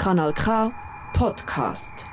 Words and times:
Kanal 0.00 0.32
K 0.32 0.72
Podcast. 1.12 2.06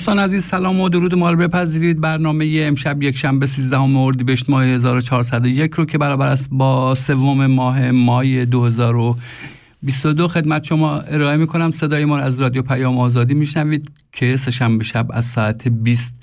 دوستان 0.00 0.18
عزیز 0.18 0.44
سلام 0.44 0.80
و 0.80 0.88
درود 0.88 1.14
ما 1.14 1.30
رو 1.30 1.36
بپذیرید. 1.36 2.00
برنامه 2.00 2.60
امشب 2.60 3.02
یک 3.02 3.16
شنبه 3.16 3.46
13 3.46 3.80
اردیبهشت 3.80 4.50
ماه 4.50 4.64
1401 4.64 5.74
رو 5.74 5.84
که 5.84 5.98
برابر 5.98 6.28
است 6.28 6.48
با 6.52 6.94
سوم 6.94 7.46
ماه 7.46 7.90
مای 7.90 8.46
2022 8.46 10.28
خدمت 10.28 10.64
شما 10.64 10.98
ارائه 11.00 11.36
می 11.36 11.46
کنم 11.46 11.70
صدای 11.70 12.04
ما 12.04 12.18
از 12.18 12.40
رادیو 12.40 12.62
پیام 12.62 12.98
آزادی 12.98 13.34
میشنوید 13.34 13.90
که 14.12 14.36
سه 14.36 14.50
شنبه 14.50 14.84
شب 14.84 15.06
از 15.10 15.24
ساعت 15.24 15.68
20 15.68 16.14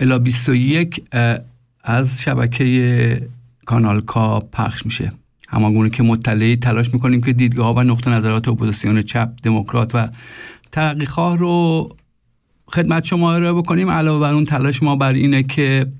الی 0.00 0.18
21 0.18 1.02
از 1.84 2.22
شبکه 2.22 3.28
کانال 3.66 4.00
کا 4.00 4.40
پخش 4.40 4.84
میشه. 4.84 5.12
همانگونه 5.48 5.90
که 5.90 6.02
مطلعید 6.02 6.56
تلاش 6.56 6.92
می‌کنیم 6.92 7.20
که 7.20 7.32
دیدگاه 7.32 7.76
و 7.76 7.80
نقطه 7.80 8.10
نظرات 8.10 8.48
اپوزیسیون 8.48 9.02
چپ 9.02 9.28
دموکرات 9.42 9.94
و 9.94 10.08
ترقیخواه 10.72 11.38
رو 11.38 11.88
خدمت 12.66 13.04
شما 13.04 13.34
ارائه 13.34 13.52
بکنیم. 13.52 13.90
علاوه 13.90 14.20
بر 14.20 14.34
اون 14.34 14.44
تلاش 14.44 14.82
ما 14.82 14.96
بر 14.96 15.12
اینه 15.12 15.42
که 15.42 15.92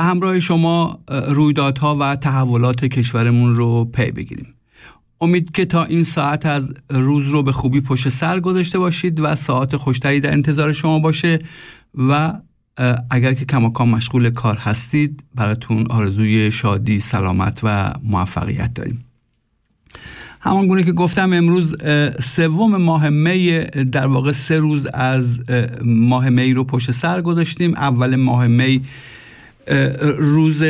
همراه 0.00 0.40
شما 0.40 1.00
رویدادها 1.08 1.96
و 2.00 2.16
تحولات 2.16 2.84
کشورمون 2.84 3.56
رو 3.56 3.84
پی 3.84 4.10
بگیریم. 4.10 4.54
امید 5.20 5.50
که 5.50 5.64
تا 5.64 5.84
این 5.84 6.04
ساعت 6.04 6.46
از 6.46 6.74
روز 6.90 7.28
رو 7.28 7.42
به 7.42 7.52
خوبی 7.52 7.80
پشت 7.80 8.08
سر 8.08 8.40
گذاشته 8.40 8.78
باشید 8.78 9.20
و 9.20 9.34
ساعت 9.34 9.76
خوشتری 9.76 10.20
در 10.20 10.32
انتظار 10.32 10.72
شما 10.72 10.98
باشه 10.98 11.38
و 11.94 12.32
اگر 13.10 13.34
که 13.34 13.44
کماکان 13.44 13.88
مشغول 13.88 14.30
کار 14.30 14.56
هستید 14.56 15.22
براتون 15.34 15.86
آرزوی 15.86 16.50
شادی 16.50 17.00
سلامت 17.00 17.60
و 17.62 17.94
موفقیت 18.02 18.74
داریم. 18.74 19.05
همان 20.40 20.66
گونه 20.66 20.82
که 20.82 20.92
گفتم 20.92 21.32
امروز 21.32 21.76
سوم 22.20 22.76
ماه 22.76 23.08
می 23.08 23.64
در 23.64 24.06
واقع 24.06 24.32
سه 24.32 24.58
روز 24.58 24.86
از 24.86 25.40
ماه 25.84 26.28
می 26.28 26.54
رو 26.54 26.64
پشت 26.64 26.90
سر 26.90 27.20
گذاشتیم. 27.22 27.74
اول 27.74 28.16
ماه 28.16 28.46
می 28.46 28.82
روز 30.18 30.62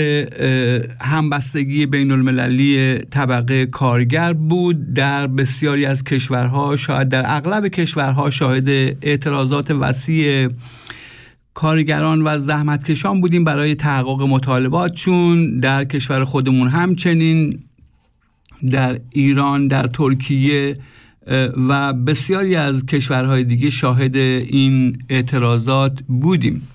همبستگی 1.00 1.87
بین 1.87 2.11
المللی 2.11 2.99
طبقه 2.99 3.67
کارگر 3.67 4.32
بود. 4.32 4.94
در 4.94 5.26
بسیاری 5.26 5.87
از 5.87 6.05
کشورها 6.05 6.76
شاید 6.76 7.08
در 7.08 7.23
اغلب 7.26 7.69
کشورها 7.69 8.31
شاهد 8.31 8.69
اعتراضات 9.02 9.70
وسیع 9.70 10.49
کارگران 11.55 12.23
و 12.25 12.38
زحمتکشان 12.38 13.20
بودیم 13.20 13.44
برای 13.44 13.75
تحقق 13.75 14.23
مطالبات 14.23 14.94
چون 14.94 15.61
در 15.61 15.85
کشور 15.85 16.25
خودمون 16.25 16.69
همچنین 16.69 17.58
در 18.70 19.00
ایران 19.11 19.69
در 19.69 19.87
ترکیه 19.87 20.79
و 21.69 21.93
بسیاری 21.93 22.56
از 22.56 22.87
کشورهای 22.87 23.44
دیگه 23.44 23.70
شاهد 23.70 24.17
این 24.17 24.99
اعتراضات 25.08 26.03
بودیم. 26.08 26.69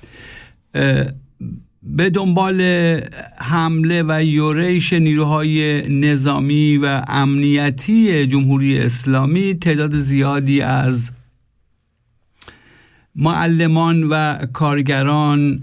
به 1.83 2.09
دنبال 2.09 2.61
حمله 3.37 4.03
و 4.07 4.23
یوریش 4.23 4.93
نیروهای 4.93 5.81
نظامی 5.89 6.77
و 6.77 7.01
امنیتی 7.07 8.27
جمهوری 8.27 8.79
اسلامی 8.79 9.53
تعداد 9.53 9.95
زیادی 9.95 10.61
از 10.61 11.11
معلمان 13.15 14.03
و 14.03 14.45
کارگران 14.53 15.57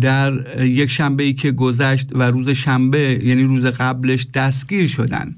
در 0.00 0.64
یک 0.64 0.90
شنبه 0.90 1.22
ای 1.22 1.32
که 1.32 1.52
گذشت 1.52 2.08
و 2.12 2.22
روز 2.22 2.48
شنبه 2.48 3.20
یعنی 3.24 3.42
روز 3.42 3.66
قبلش 3.66 4.26
دستگیر 4.34 4.86
شدن 4.86 5.34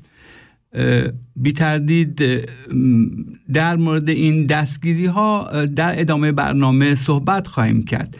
بی 1.36 1.52
تردید 1.52 2.22
در 3.52 3.76
مورد 3.76 4.08
این 4.08 4.46
دستگیری 4.46 5.06
ها 5.06 5.64
در 5.66 6.00
ادامه 6.00 6.32
برنامه 6.32 6.94
صحبت 6.94 7.46
خواهیم 7.46 7.84
کرد. 7.84 8.16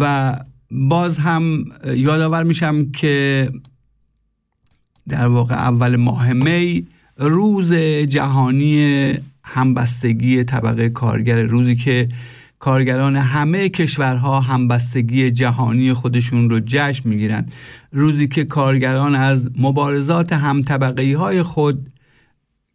و 0.00 0.36
باز 0.70 1.18
هم 1.18 1.64
یادآور 1.94 2.42
میشم 2.42 2.90
که 2.90 3.50
در 5.08 5.26
واقع 5.26 5.54
اول 5.54 5.96
ماه 5.96 6.32
می 6.32 6.86
روز 7.16 7.72
جهانی 8.08 9.12
همبستگی 9.42 10.44
طبقه 10.44 10.88
کارگر 10.88 11.42
روزی 11.42 11.76
که 11.76 12.08
کارگران 12.64 13.16
همه 13.16 13.68
کشورها 13.68 14.40
همبستگی 14.40 15.30
جهانی 15.30 15.92
خودشون 15.92 16.50
رو 16.50 16.60
جشن 16.66 17.08
می‌گیرن. 17.08 17.46
روزی 17.92 18.28
که 18.28 18.44
کارگران 18.44 19.14
از 19.14 19.50
مبارزات 19.58 20.32
هم 20.32 20.62
طبقه 20.62 21.16
های 21.16 21.42
خود 21.42 21.86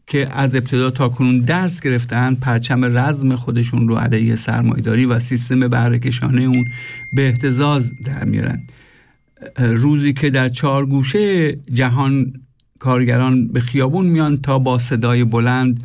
که 0.07 0.27
از 0.31 0.56
ابتدا 0.56 0.89
تا 0.89 1.09
کنون 1.09 1.39
درس 1.39 1.81
گرفتن 1.81 2.36
پرچم 2.36 2.97
رزم 2.97 3.36
خودشون 3.36 3.88
رو 3.88 3.95
علیه 3.95 4.36
سرمایداری 4.36 5.06
و 5.06 5.19
سیستم 5.19 5.68
بهرهکشانه 5.68 6.41
اون 6.41 6.65
به 7.15 7.25
احتزاز 7.25 7.91
در 8.06 8.24
میارن 8.24 8.62
روزی 9.57 10.13
که 10.13 10.30
در 10.30 10.50
چهار 10.50 10.86
گوشه 10.86 11.51
جهان 11.74 12.33
کارگران 12.80 13.47
به 13.47 13.59
خیابون 13.59 14.06
میان 14.06 14.38
تا 14.38 14.59
با 14.59 14.80
صدای 14.80 15.24
بلند 15.24 15.83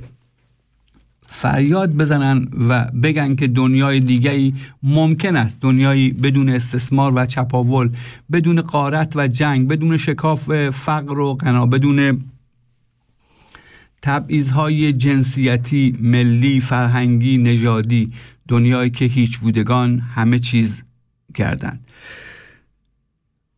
فریاد 1.36 1.92
بزنن 1.92 2.48
و 2.68 2.84
بگن 2.84 3.34
که 3.34 3.46
دنیای 3.46 4.00
دیگری 4.00 4.54
ممکن 4.82 5.36
است. 5.36 5.58
دنیایی 5.60 6.10
بدون 6.10 6.48
استثمار 6.48 7.12
و 7.16 7.26
چپاول 7.26 7.90
بدون 8.32 8.60
قارت 8.60 9.16
و 9.16 9.28
جنگ 9.28 9.68
بدون 9.68 9.96
شکاف 9.96 10.70
فقر 10.70 11.18
و 11.18 11.34
غنا 11.34 11.66
بدون 11.66 12.24
تبعیضهای 14.02 14.92
جنسیتی 14.92 15.96
ملی 16.00 16.60
فرهنگی 16.60 17.38
نژادی. 17.38 18.12
دنیایی 18.48 18.90
که 18.90 19.04
هیچ 19.04 19.38
بودگان 19.38 19.98
همه 19.98 20.38
چیز 20.38 20.82
کردند 21.34 21.83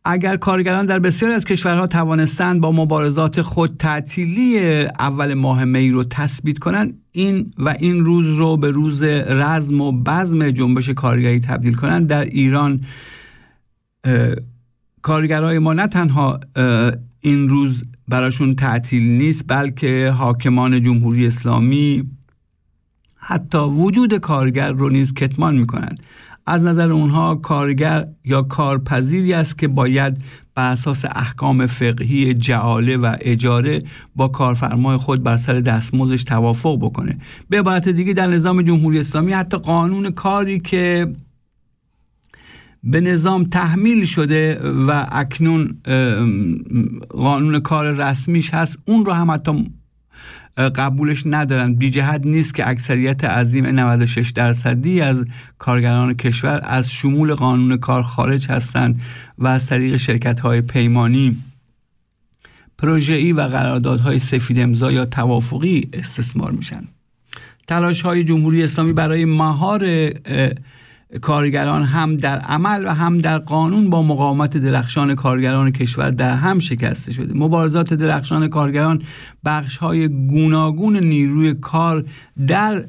اگر 0.09 0.37
کارگران 0.37 0.85
در 0.85 0.99
بسیاری 0.99 1.33
از 1.33 1.45
کشورها 1.45 1.87
توانستند 1.87 2.61
با 2.61 2.71
مبارزات 2.71 3.41
خود 3.41 3.77
تعطیلی 3.79 4.59
اول 4.99 5.33
ماه 5.33 5.65
می 5.65 5.91
رو 5.91 6.03
تثبیت 6.03 6.57
کنند 6.59 7.01
این 7.11 7.53
و 7.57 7.75
این 7.79 8.05
روز 8.05 8.27
رو 8.27 8.57
به 8.57 8.71
روز 8.71 9.03
رزم 9.03 9.81
و 9.81 9.91
بزم 9.91 10.51
جنبش 10.51 10.89
کارگری 10.89 11.39
تبدیل 11.39 11.73
کنند. 11.73 12.07
در 12.07 12.25
ایران 12.25 12.81
کارگرای 15.01 15.59
ما 15.59 15.73
نه 15.73 15.87
تنها 15.87 16.39
این 17.21 17.49
روز 17.49 17.83
براشون 18.07 18.55
تعطیل 18.55 19.03
نیست 19.03 19.43
بلکه 19.47 20.13
حاکمان 20.17 20.83
جمهوری 20.83 21.27
اسلامی 21.27 22.03
حتی 23.15 23.57
وجود 23.57 24.17
کارگر 24.17 24.71
رو 24.71 24.89
نیز 24.89 25.13
کتمان 25.13 25.55
می‌کنند. 25.55 25.99
از 26.47 26.63
نظر 26.63 26.91
اونها 26.91 27.35
کارگر 27.35 28.07
یا 28.25 28.41
کارپذیری 28.41 29.33
است 29.33 29.57
که 29.57 29.67
باید 29.67 30.23
بر 30.55 30.71
اساس 30.71 31.05
احکام 31.05 31.65
فقهی 31.65 32.33
جعاله 32.33 32.97
و 32.97 33.15
اجاره 33.21 33.83
با 34.15 34.27
کارفرمای 34.27 34.97
خود 34.97 35.23
بر 35.23 35.37
سر 35.37 35.53
دستمزدش 35.53 36.23
توافق 36.23 36.77
بکنه. 36.81 37.17
به 37.49 37.59
عبارت 37.59 37.89
دیگه 37.89 38.13
در 38.13 38.27
نظام 38.27 38.61
جمهوری 38.61 38.99
اسلامی 38.99 39.33
حتی 39.33 39.57
قانون 39.57 40.11
کاری 40.11 40.59
که 40.59 41.13
به 42.83 43.01
نظام 43.01 43.43
تحمیل 43.43 44.05
شده 44.05 44.59
و 44.87 45.07
اکنون 45.11 45.77
قانون 47.09 47.59
کار 47.59 47.91
رسمیش 47.91 48.53
هست 48.53 48.79
اون 48.85 49.05
رو 49.05 49.13
هم 49.13 49.31
حتی 49.31 49.65
قبولش 50.57 51.23
ندارن. 51.25 51.73
بی 51.73 51.89
جهت 51.89 52.21
نیست 52.25 52.55
که 52.55 52.69
اکثریت 52.69 53.23
عظیم 53.23 53.65
96 53.65 54.29
درصدی 54.29 55.01
از 55.01 55.25
کارگران 55.57 56.13
کشور 56.13 56.61
از 56.63 56.91
شمول 56.91 57.33
قانون 57.33 57.77
کار 57.77 58.01
خارج 58.03 58.47
هستند 58.49 59.01
و 59.37 59.47
از 59.47 59.67
طریق 59.67 59.95
شرکت 59.97 60.39
های 60.39 60.61
پیمانی. 60.61 61.37
پروژه‌ای 62.77 63.33
و 63.33 63.41
قراردادهای 63.41 64.19
سفید 64.19 64.59
امضا 64.59 64.91
یا 64.91 65.05
توافقی 65.05 65.89
استثمار 65.93 66.51
میشن. 66.51 66.83
تلاش 67.67 68.01
های 68.01 68.23
جمهوری 68.23 68.63
اسلامی 68.63 68.93
برای 68.93 69.25
مهار 69.25 70.11
کارگران 71.21 71.83
هم 71.83 72.17
در 72.17 72.39
عمل 72.39 72.85
و 72.85 72.89
هم 72.89 73.17
در 73.17 73.37
قانون 73.37 73.89
با 73.89 74.01
مقاومت 74.01 74.57
درخشان 74.57 75.15
کارگران 75.15 75.71
کشور 75.71 76.09
در 76.09 76.35
هم 76.35 76.59
شکسته 76.59 77.13
شده. 77.13 77.33
مبارزات 77.33 77.93
درخشان 77.93 78.47
کارگران 78.47 79.01
بخش 79.45 79.77
های 79.77 80.07
گوناگون 80.07 80.97
نیروی 80.97 81.53
کار 81.53 82.05
در 82.47 82.85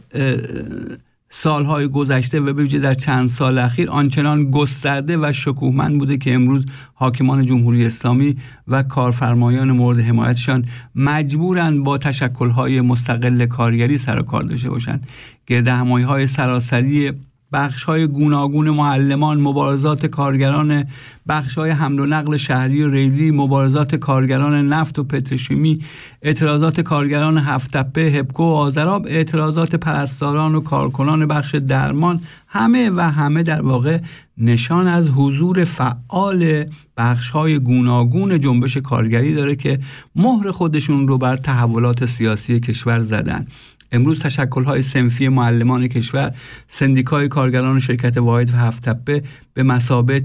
سالهای 1.31 1.88
گذشته 1.88 2.41
و 2.41 2.53
به 2.53 2.67
در 2.67 2.94
چند 2.94 3.29
سال 3.29 3.59
اخیر 3.59 3.91
آنچنان 3.91 4.44
گسترده 4.44 5.17
و 5.17 5.32
شکوهمند 5.32 5.99
بوده 5.99 6.17
که 6.17 6.35
امروز 6.35 6.67
حاکمان 6.94 7.47
جمهوری 7.47 7.87
اسلامی 7.87 8.37
و 8.69 8.82
کارفرمایان 8.82 9.73
مورد 9.73 10.00
حمایتشان 10.00 10.65
مجبورند 10.94 11.85
با 11.85 11.99
تشکلهای 11.99 12.81
مستقل 12.81 13.47
کارگری 13.47 13.99
سر 13.99 14.19
و 14.19 14.23
کار 14.23 14.43
داشته 14.43 14.70
باشند. 14.70 15.06
گرد 15.47 15.69
های 15.69 16.26
سراسری 16.26 17.12
بخش 17.53 17.83
های 17.83 18.06
گوناگون 18.06 18.71
معلمان 18.71 19.41
مبارزات 19.41 20.06
کارگران 20.06 20.85
بخش 21.29 21.59
های 21.59 21.71
حمل 21.71 22.00
و 22.00 22.06
نقل 22.06 22.37
شهری 22.37 22.83
و 22.83 22.91
ریلی 22.91 23.31
مبارزات 23.31 23.95
کارگران 23.95 24.69
نفت 24.69 24.99
و 24.99 25.05
پتروشیمی 25.05 25.79
اعتراضات 26.23 26.81
کارگران 26.81 27.39
هفتپه 27.39 28.00
هبکو 28.00 28.43
و 28.43 28.47
آزراب 28.47 29.06
اعتراضات 29.06 29.75
پرستاران 29.75 30.55
و 30.55 30.61
کارکنان 30.61 31.27
بخش 31.27 31.55
درمان 31.55 32.21
همه 32.47 32.91
و 32.91 33.00
همه 33.00 33.43
در 33.43 33.62
واقع 33.62 33.99
نشان 34.39 34.87
از 34.89 35.11
حضور 35.11 35.65
فعال 35.65 36.65
بخش 36.97 37.31
های 37.31 37.59
گوناگون 37.59 38.41
جنبش 38.41 38.77
کارگری 38.77 39.35
داره 39.35 39.56
که 39.56 39.79
مهر 40.17 40.51
خودشون 40.51 41.09
رو 41.09 41.19
بر 41.19 41.37
تحولات 41.37 42.06
سیاسی 42.06 42.61
کشور 42.61 43.01
زدن. 43.01 43.47
امروز 43.93 44.23
های 44.67 44.82
سنفی 44.82 45.29
معلمان 45.29 45.88
کشور 45.88 46.35
سندیکای 46.69 47.29
کارگران 47.29 47.79
شرکت 47.79 48.17
واحد 48.17 48.51
و 48.51 48.56
هفتپه 48.56 49.22
به 49.55 49.63
مسابه 49.63 50.22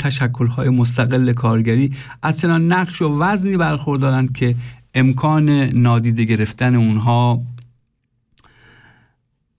های 0.56 0.70
مستقل 0.70 1.34
کارگری 1.34 1.90
از 2.24 2.40
چنان 2.40 2.72
نقش 2.72 3.02
و 3.02 3.20
وزنی 3.20 3.58
برخوردارند 3.58 4.34
که 4.34 4.56
امکان 4.96 5.50
نادیده 5.50 6.24
گرفتن 6.24 6.76
اونها 6.76 7.42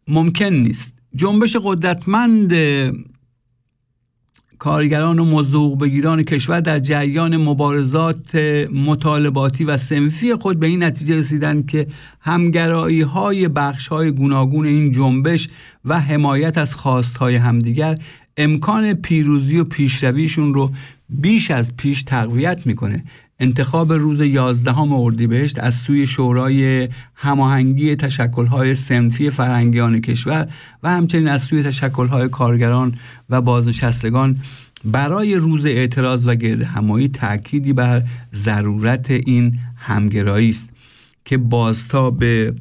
ممکن 0.09 0.45
نیست. 0.45 0.93
جنبش 1.17 1.57
قدرتمند 1.63 2.53
کارگران 4.65 5.19
و 5.19 5.25
مزدوق 5.25 5.81
بگیران 5.81 6.23
کشور 6.23 6.61
در 6.61 6.79
جریان 6.79 7.37
مبارزات 7.37 8.35
مطالباتی 8.87 9.65
و 9.65 9.77
سنفی 9.77 10.35
خود 10.35 10.61
به 10.61 10.67
این 10.67 10.85
نتیجه 10.85 11.17
رسیدند 11.17 11.67
که 11.67 11.87
همگرایی 12.21 13.01
های 13.01 13.49
بخش 13.49 13.89
های 13.89 14.11
گوناگون 14.11 14.67
این 14.67 14.93
جنبش 14.93 15.49
و 15.85 16.01
حمایت 16.01 16.59
از 16.59 16.75
خواست 16.75 17.17
های 17.17 17.37
همدیگر 17.37 17.95
امکان 18.37 18.95
پیروزی 18.95 19.59
و 19.59 19.65
پیشرویشون 19.65 20.55
رو 20.55 20.71
بیش 21.09 21.51
از 21.51 21.77
پیش 21.77 22.03
تقویت 22.03 22.67
می‌کنه. 22.67 23.05
انتخاب 23.41 23.93
روز 23.93 24.21
11 24.21 24.79
اردیبهشت 24.79 25.59
از 25.59 25.75
سوی 25.75 26.07
شورای 26.07 26.89
هماهنگی 27.15 27.97
تشکل‌های 27.97 28.75
سنفی 28.75 29.31
فرنگیان 29.31 30.01
کشور 30.01 30.49
و 30.83 30.91
همچنین 30.91 31.29
از 31.29 31.43
سوی 31.43 31.63
تشکل‌های 31.63 32.29
کارگران 32.29 32.95
و 33.31 33.41
بازنشستگان 33.41 34.37
برای 34.85 35.35
روز 35.35 35.67
اعتراض 35.67 36.29
و 36.29 36.35
گرد 36.35 36.63
همایی 36.63 37.09
تأکیدی 37.09 37.73
بر 37.73 38.03
ضرورت 38.35 39.11
این 39.11 39.59
همگرایی 39.77 40.51
است 40.51 40.73
که 41.25 41.39
بازتا 41.39 42.11
به 42.11 42.55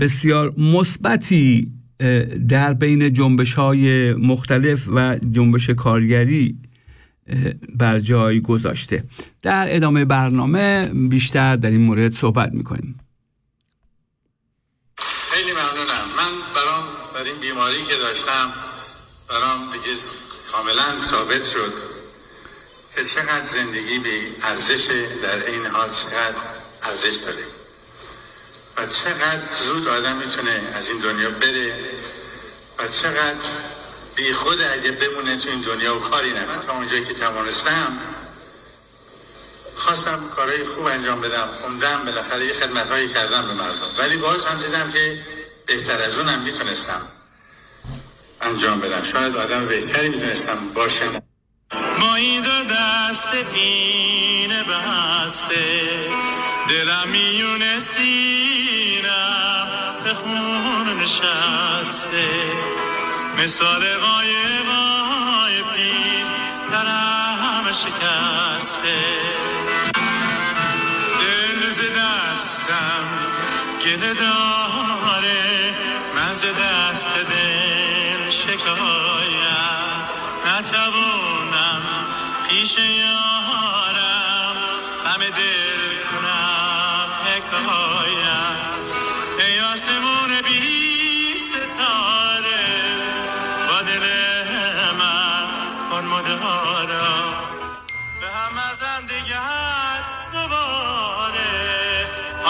بسیار 0.00 0.54
مثبتی 0.58 1.72
در 2.48 2.74
بین 2.74 3.12
جنبش 3.12 3.54
های 3.54 4.14
مختلف 4.14 4.88
و 4.88 5.18
جنبش 5.32 5.70
کارگری 5.70 6.56
بر 7.68 8.00
جای 8.00 8.40
گذاشته. 8.40 9.04
در 9.42 9.76
ادامه 9.76 10.04
برنامه 10.04 10.84
بیشتر 11.08 11.56
در 11.56 11.70
این 11.70 11.80
مورد 11.80 12.12
صحبت 12.12 12.50
می‌کنیم. 12.52 13.00
خیلی 15.30 15.52
ممنونم. 15.52 16.06
من 16.16 16.32
برام 16.54 16.84
بر 17.14 17.22
این 17.22 17.40
بیماری 17.40 17.82
که 17.82 17.94
داشتم 17.96 18.52
برام 19.28 19.70
دیگه 19.72 20.00
کاملا 20.52 20.98
ثابت 20.98 21.44
شد. 21.44 21.72
که 22.96 23.04
چقدر 23.04 23.44
زندگی 23.44 23.98
به 23.98 24.20
ارزش 24.42 24.88
در 25.22 25.46
این 25.46 25.66
حال 25.66 25.90
چقدر 25.90 26.36
ارزش 26.82 27.16
داره. 27.24 27.44
و 28.76 28.86
چقدر 28.86 29.42
زود 29.64 29.88
آدم 29.88 30.16
می‌تونه 30.16 30.60
از 30.74 30.88
این 30.88 30.98
دنیا 30.98 31.30
بره. 31.30 31.74
و 32.78 32.88
چقدر 32.88 33.44
بی 34.16 34.32
خود 34.32 34.62
اگه 34.62 34.90
بمونه 34.90 35.36
تو 35.36 35.50
این 35.50 35.60
دنیا 35.60 35.96
و 35.96 36.00
کاری 36.00 36.30
نکنه. 36.30 36.58
تا 36.66 36.72
اونجایی 36.72 37.04
که 37.04 37.14
توانستم 37.14 37.98
خواستم 39.74 40.28
کارهای 40.28 40.64
خوب 40.64 40.86
انجام 40.86 41.20
بدم 41.20 41.46
خوندم 41.46 42.04
بالاخره 42.04 42.46
یه 42.46 42.52
خدمت 42.52 42.88
هایی 42.88 43.08
کردم 43.08 43.46
به 43.46 43.54
مردم. 43.54 43.90
ولی 43.98 44.16
باز 44.16 44.44
هم 44.44 44.60
دیدم 44.60 44.92
که 44.92 45.22
بهتر 45.66 46.02
از 46.02 46.18
اونم 46.18 46.40
می‌تونستم 46.40 47.02
انجام 48.40 48.80
بدم. 48.80 49.02
شاید 49.02 49.36
آدم 49.36 49.66
بهتری 49.66 50.08
می‌تونستم 50.08 50.58
باشم 50.74 51.22
این 52.16 52.42
دو 52.42 52.64
دست 52.74 53.54
اینه 53.54 54.64
بسته. 54.64 56.08
دلم 56.68 57.08
میونه 57.08 57.80
سینم 57.80 58.35
مثال 63.38 63.80
قایقای 63.80 65.62
پیل 65.74 66.26
ترم 66.70 67.72
شکسته. 67.72 68.98
دل 71.20 71.70
ز 71.70 71.80
دستم 71.80 73.08
گله 73.84 74.14
داره 74.14 75.74
من 76.14 76.34
ز 76.34 76.44
دست 76.44 77.08
دل 77.14 78.30
شکایم. 78.30 79.76
نتوانم 80.46 81.82
پیش 82.48 82.78
یارم 82.78 83.35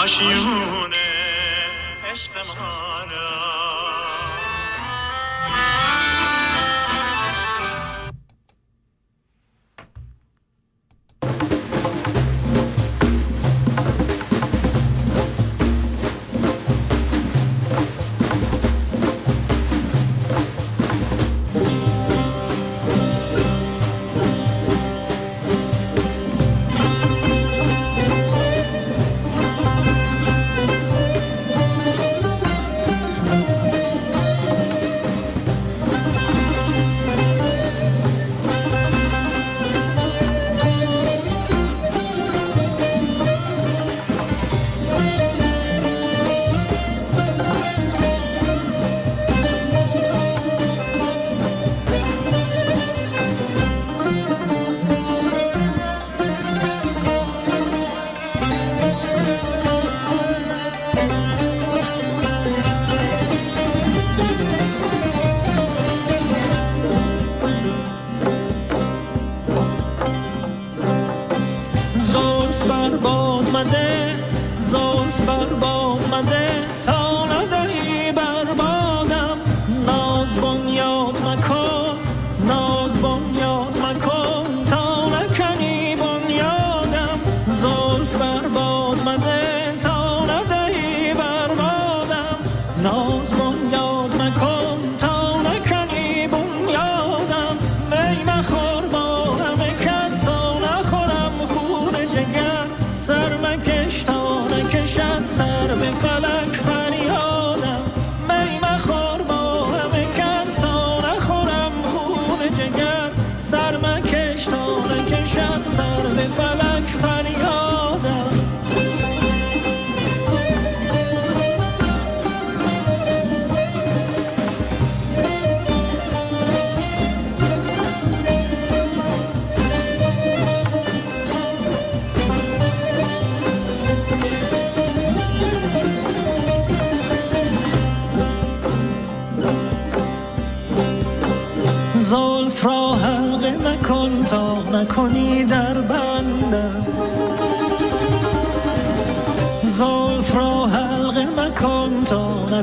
دوباره 0.07 0.37
آشیون 0.37 0.93
عشق 2.11 2.37
ما. 2.47 2.86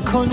تا 0.05 0.25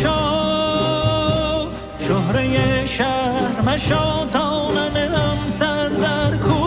مشا 0.00 1.68
شهره 1.98 2.86
شهر 2.86 3.60
مشا 3.66 4.26
تا 4.32 4.72
ننم 4.72 5.38
سر 5.48 5.88
در 5.88 6.36
کو. 6.36 6.60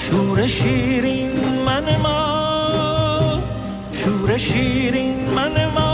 شور 0.00 0.46
شیرین 0.46 1.30
من 1.66 1.96
ما 2.02 3.42
شور 3.92 4.36
شیرین 4.36 5.30
من 5.36 5.66
ما. 5.74 5.85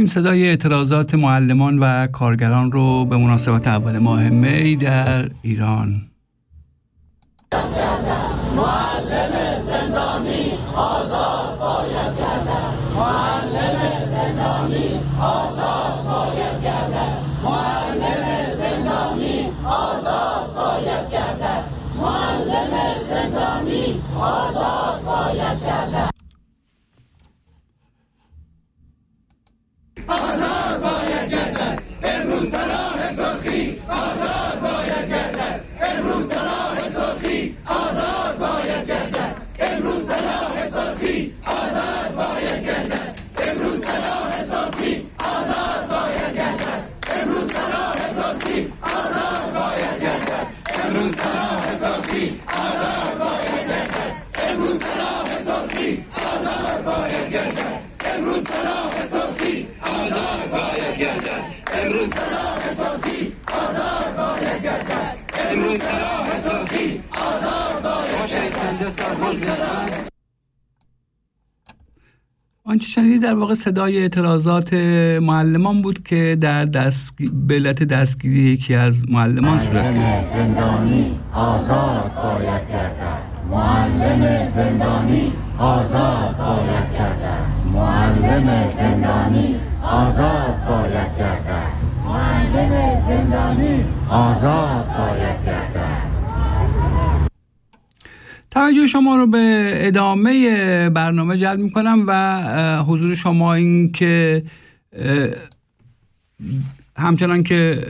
بشنویم 0.00 0.22
صدای 0.22 0.48
اعتراضات 0.48 1.14
معلمان 1.14 1.78
و 1.78 2.06
کارگران 2.06 2.72
رو 2.72 3.04
به 3.04 3.16
مناسبت 3.16 3.66
اول 3.66 3.98
ماه 3.98 4.28
می 4.28 4.76
در 4.76 5.30
ایران. 5.42 6.10
صافی 33.50 33.82
امروز 36.00 36.28
صلاح 36.28 36.84
آزاد 36.84 37.24
امروز 39.60 40.06
صلاح 40.06 40.56
آزاد 40.64 41.04
امروز 43.48 43.82
صلاح 43.82 44.34
آزاد 44.40 44.76
امروز 47.18 47.52
صلاح 47.52 47.96
آزاد 48.06 48.56
امروز 50.82 51.12
صلاح 51.12 51.72
آزاد 51.72 52.06
امروز 54.50 54.78
صلاح 54.80 55.34
آزاد 55.40 55.72
امروز 58.08 58.44
صلاح 58.44 59.02
آزاد 59.02 59.40
امروز 61.84 62.10
صلاح 62.10 62.59
آنچه 72.64 72.86
شنیدید 72.86 73.22
در 73.22 73.34
واقع 73.34 73.54
صدای 73.54 73.98
اعتراضات 73.98 74.72
معلمان 75.22 75.82
بود 75.82 76.02
که 76.02 76.36
در 76.40 76.64
دست 76.64 77.14
به 77.32 77.54
علت 77.54 77.82
دستگیری 77.82 78.40
یکی 78.40 78.74
از 78.74 79.08
معلمان 79.08 79.58
صورت 79.58 79.94
گرفت. 79.94 80.32
زندانی 80.32 81.18
آزاد 81.34 82.12
باید 82.22 82.68
گردد. 82.70 83.22
معلم 83.50 84.50
زندانی 84.54 85.32
آزاد 85.58 86.36
باید 86.38 86.98
گردد. 86.98 87.46
معلم 87.74 88.70
زندانی 88.76 89.56
آزاد 89.82 90.56
باید 90.68 91.18
گردد. 91.18 91.79
معلم 92.10 93.00
زندانی. 93.08 93.84
آزاد 94.08 94.86
باید 94.86 95.46
گردد. 95.46 96.10
توجه 98.50 98.86
شما 98.86 99.16
رو 99.16 99.26
به 99.26 99.72
ادامه 99.74 100.90
برنامه 100.90 101.36
جلب 101.36 101.60
می‌کنم 101.60 102.04
و 102.06 102.82
حضور 102.82 103.14
شما 103.14 103.54
این 103.54 103.92
که 103.92 104.42
همچنان 106.96 107.42
که 107.42 107.86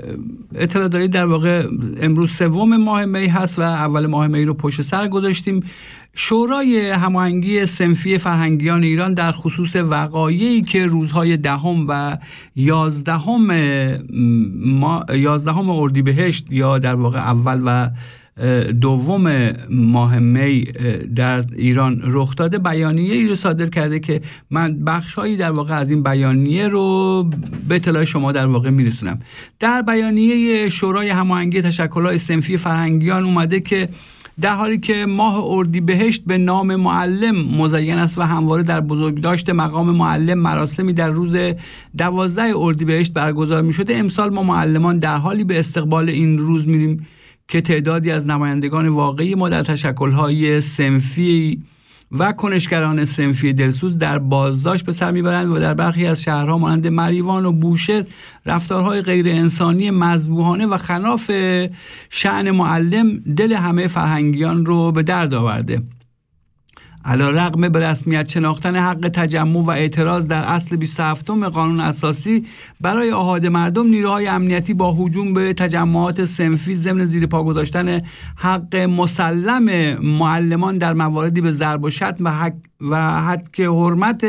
اطلاع 0.54 0.88
دارید 0.88 1.10
در 1.10 1.26
واقع 1.26 1.66
امروز 2.00 2.30
سوم 2.30 2.76
ماه 2.76 3.04
می 3.04 3.26
هست 3.26 3.58
و 3.58 3.62
اول 3.62 4.06
ماه 4.06 4.26
می 4.26 4.44
رو 4.44 4.54
پشت 4.54 4.82
سر 4.82 5.08
گذاشتیم. 5.08 5.64
شورای 6.14 6.90
هماهنگی 6.90 7.66
سنفی 7.66 8.18
فرهنگیان 8.18 8.82
ایران 8.82 9.14
در 9.14 9.32
خصوص 9.32 9.76
وقایعی 9.76 10.62
که 10.62 10.86
روزهای 10.86 11.36
دهم 11.36 11.86
و 11.88 12.18
یازدهم 12.56 13.46
ما 14.56 15.04
یازدهم 15.14 15.70
اردیبهشت 15.70 16.46
یا 16.50 16.78
در 16.78 16.94
واقع 16.94 17.18
اول 17.18 17.62
و 17.64 17.90
دوم 18.80 19.52
ماه 19.70 20.18
می 20.18 20.64
در 21.16 21.44
ایران 21.56 22.00
رخ 22.04 22.36
داده. 22.36 22.58
بیانیه 22.58 23.14
ای 23.14 23.26
رو 23.26 23.34
صادر 23.34 23.66
کرده 23.66 24.00
که 24.00 24.20
من 24.50 24.84
بخشهایی 24.84 25.36
در 25.36 25.50
واقع 25.50 25.74
از 25.74 25.90
این 25.90 26.02
بیانیه 26.02 26.68
رو 26.68 27.22
به 27.68 27.74
اطلاع 27.74 28.04
شما 28.04 28.32
در 28.32 28.46
واقع 28.46 28.70
میرسونم. 28.70 29.20
در 29.60 29.82
بیانیه 29.82 30.68
شورای 30.68 31.10
هماهنگی 31.10 31.62
تشکل‌های 31.62 32.18
سنفی 32.18 32.56
فرهنگیان 32.56 33.24
اومده 33.24 33.60
که 33.60 33.88
در 34.40 34.54
حالی 34.54 34.78
که 34.78 35.06
ماه 35.06 35.44
اردیبهشت 35.44 36.24
به 36.26 36.38
نام 36.38 36.76
معلم 36.76 37.36
مزین 37.36 37.98
است 37.98 38.18
و 38.18 38.22
همواره 38.22 38.62
در 38.62 38.80
بزرگداشت 38.80 39.50
مقام 39.50 39.90
معلم 39.90 40.38
مراسمی 40.38 40.92
در 40.92 41.10
روز 41.10 41.36
دوازده 41.98 42.52
اردیبهشت 42.56 43.12
برگزار 43.12 43.62
می 43.62 43.72
شده 43.72 43.96
امسال 43.96 44.30
ما 44.30 44.42
معلمان 44.42 44.98
در 44.98 45.16
حالی 45.16 45.44
به 45.44 45.58
استقبال 45.58 46.08
این 46.08 46.38
روز 46.38 46.68
میریم 46.68 47.06
که 47.48 47.60
تعدادی 47.60 48.10
از 48.10 48.26
نمایندگان 48.26 48.88
واقعی 48.88 49.34
ما 49.34 49.48
در 49.48 49.62
تشکل‌های 49.62 50.60
سنفی 50.60 51.62
و 52.12 52.32
کنشگران 52.32 53.04
سنفی 53.04 53.52
دلسوز 53.52 53.98
در 53.98 54.18
بازداشت 54.18 54.84
به 54.84 54.92
سر 54.92 55.10
می‌برند 55.10 55.50
و 55.50 55.58
در 55.58 55.74
برخی 55.74 56.06
از 56.06 56.22
شهرها 56.22 56.58
مانند 56.58 56.86
مریوان 56.86 57.46
و 57.46 57.52
بوشهر 57.52 58.04
رفتارهای 58.46 59.02
غیر 59.02 59.28
انسانی 59.28 59.90
مذبوحانه 59.90 60.66
و 60.66 60.78
خلاف 60.78 61.30
شعن 62.10 62.50
معلم 62.50 63.18
دل 63.36 63.52
همه 63.52 63.86
فرهنگیان 63.86 64.66
رو 64.66 64.92
به 64.92 65.02
درد 65.02 65.34
آورده. 65.34 65.82
علا 67.04 67.30
رقم 67.30 67.68
به 67.68 67.88
رسمیت 67.88 68.28
شناختن 68.28 68.76
حق 68.76 69.08
تجمع 69.08 69.62
و 69.62 69.70
اعتراض 69.70 70.28
در 70.28 70.44
اصل 70.44 70.76
27 70.76 71.30
قانون 71.30 71.80
اساسی 71.80 72.46
برای 72.80 73.12
آهاد 73.12 73.46
مردم 73.46 73.86
نیروهای 73.86 74.26
امنیتی 74.26 74.74
با 74.74 74.92
هجوم 74.92 75.32
به 75.32 75.52
تجمعات 75.52 76.24
سنفی 76.24 76.74
ضمن 76.74 77.04
زیر 77.04 77.26
پا 77.26 77.44
گذاشتن 77.44 78.02
حق 78.36 78.76
مسلم 78.76 79.98
معلمان 80.02 80.78
در 80.78 80.92
مواردی 80.92 81.40
به 81.40 81.50
ضرب 81.50 81.84
و 81.84 81.90
شتم 81.90 82.24
و 82.24 82.30
حق 82.30 82.54
و 82.80 83.20
حد 83.20 83.50
که 83.52 83.68
حرمت 83.68 84.26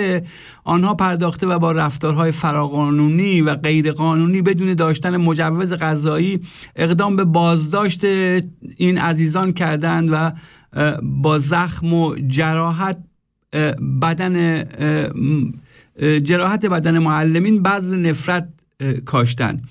آنها 0.64 0.94
پرداخته 0.94 1.48
و 1.48 1.60
با 1.60 1.72
رفتارهای 1.72 2.32
فراقانونی 2.32 3.42
و 3.42 3.56
غیرقانونی 3.56 4.42
بدون 4.42 4.74
داشتن 4.74 5.18
مجوز 5.18 5.74
قضایی 5.74 6.42
اقدام 6.76 7.16
به 7.16 7.24
بازداشت 7.24 8.06
این 8.78 8.98
عزیزان 8.98 9.54
کردند 9.54 10.10
و 10.12 10.32
با 11.02 11.38
زخم 11.38 11.94
و 11.94 12.16
جراحت 12.16 12.98
بدن 14.02 14.64
جراحت 16.00 16.66
بدن 16.66 16.98
معلمین 16.98 17.64
بذر 17.64 17.96
نفرت 17.96 18.48
کاشتن. 19.06 19.62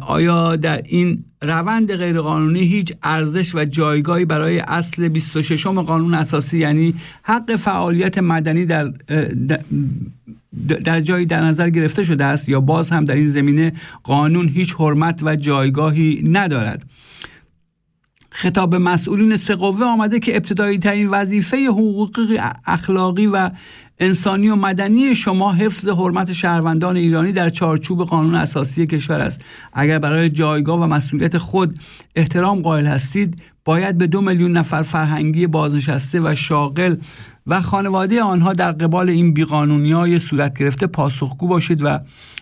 آیا 0.00 0.56
در 0.56 0.82
این 0.84 1.24
روند 1.42 1.94
غیرقانونی 1.94 2.60
هیچ 2.60 2.92
ارزش 3.02 3.54
و 3.54 3.64
جایگاهی 3.64 4.24
برای 4.24 4.58
اصل 4.58 5.08
26 5.08 5.66
قانون 5.66 6.14
اساسی 6.14 6.58
یعنی 6.58 6.94
حق 7.22 7.56
فعالیت 7.56 8.18
مدنی 8.18 8.66
در 8.66 8.92
در 10.84 11.00
جایی 11.00 11.26
در 11.26 11.40
نظر 11.40 11.70
گرفته 11.70 12.04
شده 12.04 12.24
است 12.24 12.48
یا 12.48 12.60
باز 12.60 12.90
هم 12.90 13.04
در 13.04 13.14
این 13.14 13.28
زمینه 13.28 13.72
قانون 14.02 14.48
هیچ 14.48 14.74
حرمت 14.78 15.20
و 15.22 15.36
جایگاهی 15.36 16.22
ندارد؟ 16.32 16.84
خطاب 18.36 18.74
مسئولین 18.74 19.36
سه 19.36 19.54
قوه 19.54 19.84
آمده 19.84 20.18
که 20.18 20.36
ابتدایی 20.36 20.78
ترین 20.78 21.08
وظیفه 21.08 21.56
حقوقی 21.56 22.40
اخلاقی 22.66 23.26
و 23.26 23.50
انسانی 23.98 24.48
و 24.48 24.56
مدنی 24.56 25.14
شما 25.14 25.52
حفظ 25.52 25.88
حرمت 25.88 26.32
شهروندان 26.32 26.96
ایرانی 26.96 27.32
در 27.32 27.50
چارچوب 27.50 28.04
قانون 28.04 28.34
اساسی 28.34 28.86
کشور 28.86 29.20
است. 29.20 29.40
اگر 29.72 29.98
برای 29.98 30.30
جایگاه 30.30 30.80
و 30.80 30.86
مسئولیت 30.86 31.38
خود 31.38 31.78
احترام 32.16 32.62
قائل 32.62 32.86
هستید 32.86 33.42
باید 33.64 33.98
به 33.98 34.06
دو 34.06 34.20
میلیون 34.20 34.52
نفر 34.52 34.82
فرهنگی 34.82 35.46
بازنشسته 35.46 36.20
و 36.20 36.34
شاغل 36.34 36.96
و 37.46 37.60
خانواده 37.60 38.22
آنها 38.22 38.52
در 38.52 38.72
قبال 38.72 39.10
این 39.10 39.32
بیقانونی 39.32 39.92
های 39.92 40.18
صورت 40.18 40.58
گرفته 40.58 40.86
پاسخگو 40.86 41.46
باشید 41.46 41.80
و 41.82 41.98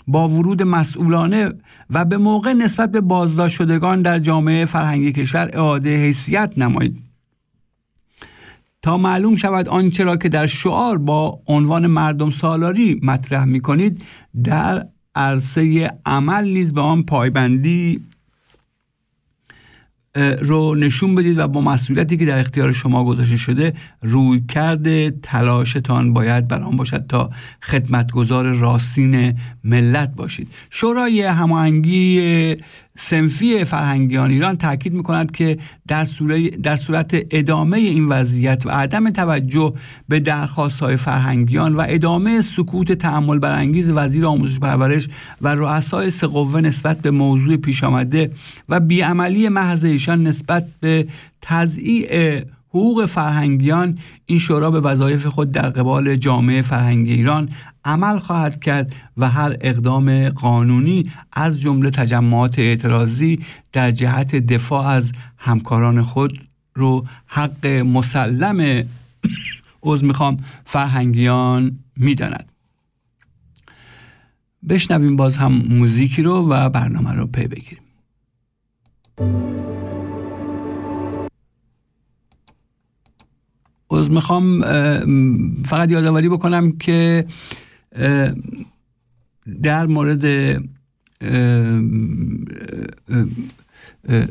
با 0.07 0.29
ورود 0.29 0.63
مسئولانه 0.63 1.53
و 1.91 2.05
به 2.05 2.17
موقع 2.17 2.53
نسبت 2.53 2.91
به 2.91 3.01
بازداشت 3.01 3.57
شدگان 3.57 4.03
در 4.03 4.19
جامعه 4.19 4.65
فرهنگی 4.65 5.13
کشور 5.13 5.51
اعاده 5.53 5.97
حیثیت 5.97 6.53
نمایید. 6.57 7.03
تا 8.83 8.97
معلوم 8.97 9.37
شود 9.37 9.69
آنچه 9.69 10.05
را 10.05 10.17
که 10.17 10.29
در 10.29 10.47
شعار 10.47 10.99
با 10.99 11.41
عنوان 11.47 11.87
مردم 11.87 12.31
سالاری 12.31 13.01
مطرح 13.03 13.45
می 13.45 13.61
کنید 13.61 14.05
در 14.45 14.87
عرصه 15.15 15.91
عمل 16.07 16.45
نیز 16.45 16.75
به 16.75 16.81
آن 16.81 17.03
پایبندی 17.03 18.01
رو 20.41 20.75
نشون 20.75 21.15
بدید 21.15 21.39
و 21.39 21.49
با 21.49 21.61
مسئولیتی 21.61 22.17
که 22.17 22.27
در 22.27 22.39
اختیار 22.39 22.73
شما 22.73 23.05
گذاشته 23.05 23.37
شده 23.37 23.75
روی 24.03 24.43
کرده 24.49 25.11
تلاشتان 25.23 26.13
باید 26.13 26.49
بر 26.49 26.63
آن 26.63 26.77
باشد 26.77 27.07
تا 27.07 27.31
خدمتگزار 27.63 28.45
راستین 28.45 29.39
ملت 29.65 30.15
باشید. 30.15 30.49
شورای 30.71 31.23
هماهنگی 31.23 32.57
سنفی 32.97 33.65
فرهنگیان 33.65 34.31
ایران 34.31 34.57
تاکید 34.57 34.93
می‌کند 34.93 35.31
که 35.31 35.59
در, 35.89 36.07
در 36.63 36.77
صورت 36.77 37.17
ادامه 37.31 37.79
این 37.79 38.09
وضعیت 38.09 38.67
و 38.67 38.71
عدم 38.71 39.11
توجه 39.11 39.75
به 40.09 40.21
درخواست 40.21 40.81
های 40.81 40.97
فرهنگیان 40.97 41.75
و 41.75 41.87
ادامه 41.89 42.41
سکوت 42.41 42.93
تعمل 42.93 43.39
برانگیز 43.39 43.91
وزیر 43.91 44.27
آموزش 44.27 44.59
پرورش 44.59 45.09
و 45.41 45.55
رؤسای 45.55 46.11
سقوه 46.11 46.61
نسبت 46.61 47.01
به 47.01 47.11
موضوع 47.11 47.57
پیش 47.57 47.85
آمده 47.85 48.31
و 48.69 48.81
بیعملی 48.81 49.49
محض 49.49 49.85
ایشان 49.85 50.27
نسبت 50.27 50.67
به 50.81 51.07
تضییع 51.43 52.43
حقوق 52.75 53.05
فرهنگیان 53.05 53.99
این 54.27 54.39
شورا 54.39 54.71
به 54.71 54.81
وظایف 54.81 55.27
خود 55.27 55.53
در 55.53 55.71
قبال 55.71 56.17
جامعه 56.17 56.63
فرهنگی 56.63 57.13
ایران 57.13 57.49
عمل 57.85 58.19
خواهد 58.19 58.61
کرد 58.61 58.95
و 59.17 59.29
هر 59.29 59.57
اقدام 59.61 60.29
قانونی 60.29 61.03
از 61.33 61.61
جمله 61.61 61.91
تجمعات 61.91 62.59
اعتراضی 62.59 63.41
در 63.73 63.91
جهت 63.91 64.37
دفاع 64.37 64.87
از 64.87 65.13
همکاران 65.37 66.03
خود 66.03 66.41
رو 66.75 67.07
حق 67.27 67.67
مسلم 67.67 68.85
از 69.93 70.05
می‌خوام 70.05 70.37
فرهنگیان 70.65 71.79
می‌داند. 71.97 72.53
بشنویم 74.69 75.17
باز 75.17 75.37
هم 75.37 75.53
موزیکی 75.53 76.23
رو 76.23 76.49
و 76.49 76.69
برنامه 76.69 77.13
رو 77.13 77.27
پی 77.27 77.47
بگیریم. 77.47 77.83
از 83.95 84.11
می‌خوام 84.11 84.61
فقط 85.65 85.91
یادآوری 85.91 86.29
بکنم 86.29 86.73
که 86.73 87.27
در 89.63 89.87
مورد 89.87 90.25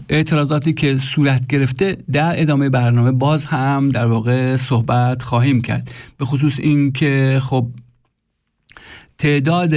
اعتراضاتی 0.09 0.73
که 0.73 0.97
صورت 0.97 1.47
گرفته 1.47 1.97
در 2.11 2.41
ادامه 2.41 2.69
برنامه 2.69 3.11
باز 3.11 3.45
هم 3.45 3.89
در 3.89 4.05
واقع 4.05 4.57
صحبت 4.57 5.23
خواهیم 5.23 5.61
کرد. 5.61 5.91
به 6.17 6.25
خصوص 6.25 6.59
این 6.59 6.91
که 6.91 7.41
خب 7.43 7.67
تعداد 9.21 9.69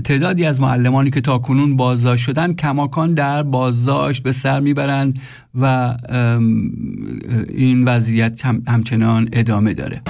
تعدادی 0.00 0.44
از 0.44 0.60
معلمانی 0.60 1.10
که 1.10 1.20
تا 1.20 1.38
کنون 1.38 1.76
بازداشت 1.76 2.22
شدن 2.24 2.54
کماکان 2.54 3.14
در 3.14 3.42
بازداشت 3.42 4.22
به 4.22 4.32
سر 4.32 4.60
می‌برند 4.60 5.18
و 5.60 5.96
این 7.48 7.84
وضعیت 7.84 8.42
همچنان 8.68 9.28
ادامه 9.32 9.74
داره. 9.74 10.02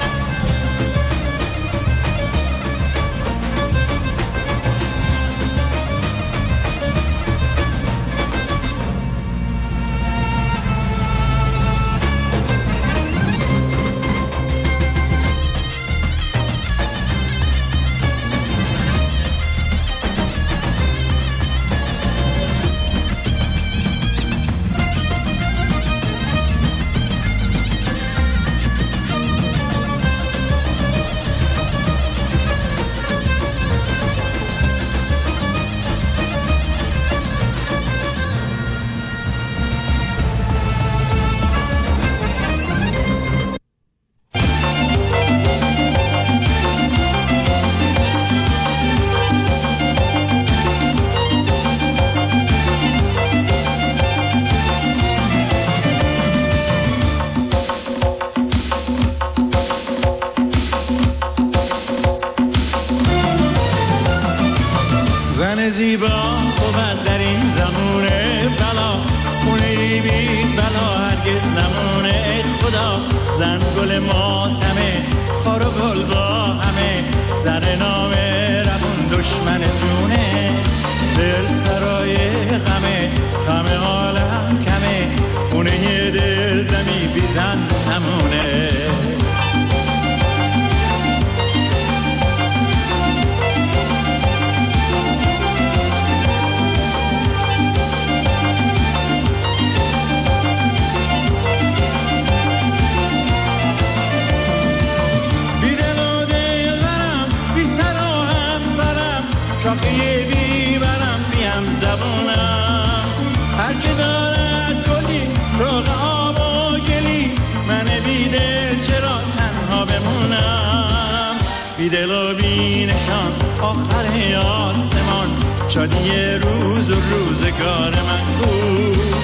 یه 125.94 126.38
روز 126.38 126.90
و 126.90 126.94
روزگار 126.94 127.90
من 127.90 128.38
بود. 128.38 129.14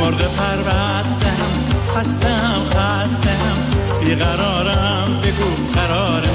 مرغ 0.00 0.36
پروستم 0.36 1.48
خستم 1.90 2.62
خستم. 2.70 3.56
بیقرارم 4.00 5.20
بگو 5.20 5.72
قرارم 5.74 6.31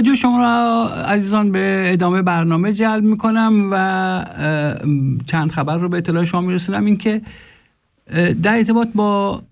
توجه 0.00 0.14
شما 0.14 0.38
را 0.38 0.88
عزیزان 0.94 1.52
به 1.52 1.90
ادامه 1.92 2.22
برنامه 2.22 2.72
جلب 2.72 3.04
می‌کنم 3.04 3.68
و 3.72 5.14
چند 5.26 5.50
خبر 5.50 5.76
رو 5.76 5.88
به 5.88 5.96
اطلاع 5.96 6.24
شما 6.24 6.40
میرسونم. 6.40 6.84
اینکه 6.84 7.22
در 8.42 8.56
ارتباط 8.56 8.88
با 8.94 9.42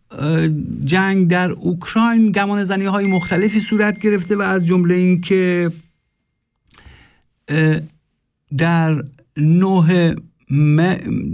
جنگ 0.84 1.28
در 1.28 1.50
اوکراین 1.50 2.32
گمان 2.32 2.64
زنی 2.64 2.84
های 2.84 3.06
مختلفی 3.06 3.60
صورت 3.60 3.98
گرفته 3.98 4.36
و 4.36 4.42
از 4.42 4.66
جمله 4.66 4.94
اینکه 4.94 5.70
در 8.56 9.04
نه 9.36 10.08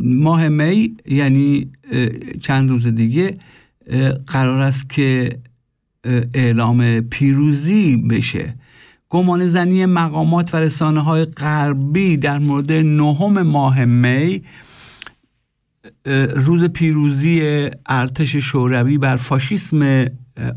ماه 0.03 0.49
می 0.49 0.97
یعنی 1.07 1.71
چند 2.41 2.71
روز 2.71 2.87
دیگه 2.87 3.37
قرار 4.27 4.61
است 4.61 4.91
که 4.91 5.39
اعلام 6.35 7.01
پیروزی 7.01 7.97
بشه. 7.97 8.55
گمان 9.11 9.47
زنی 9.47 9.87
مقامات 9.87 10.55
و 10.55 10.57
رسانه 10.57 11.01
های 11.01 11.25
غربی 11.25 12.17
در 12.17 12.39
مورد 12.39 12.73
نهم 12.73 13.43
ماه 13.43 13.85
می 13.85 14.43
روز 16.35 16.65
پیروزی 16.65 17.69
ارتش 17.87 18.37
شوروی 18.37 18.99
بر 18.99 19.17
فاشیسم 19.17 20.07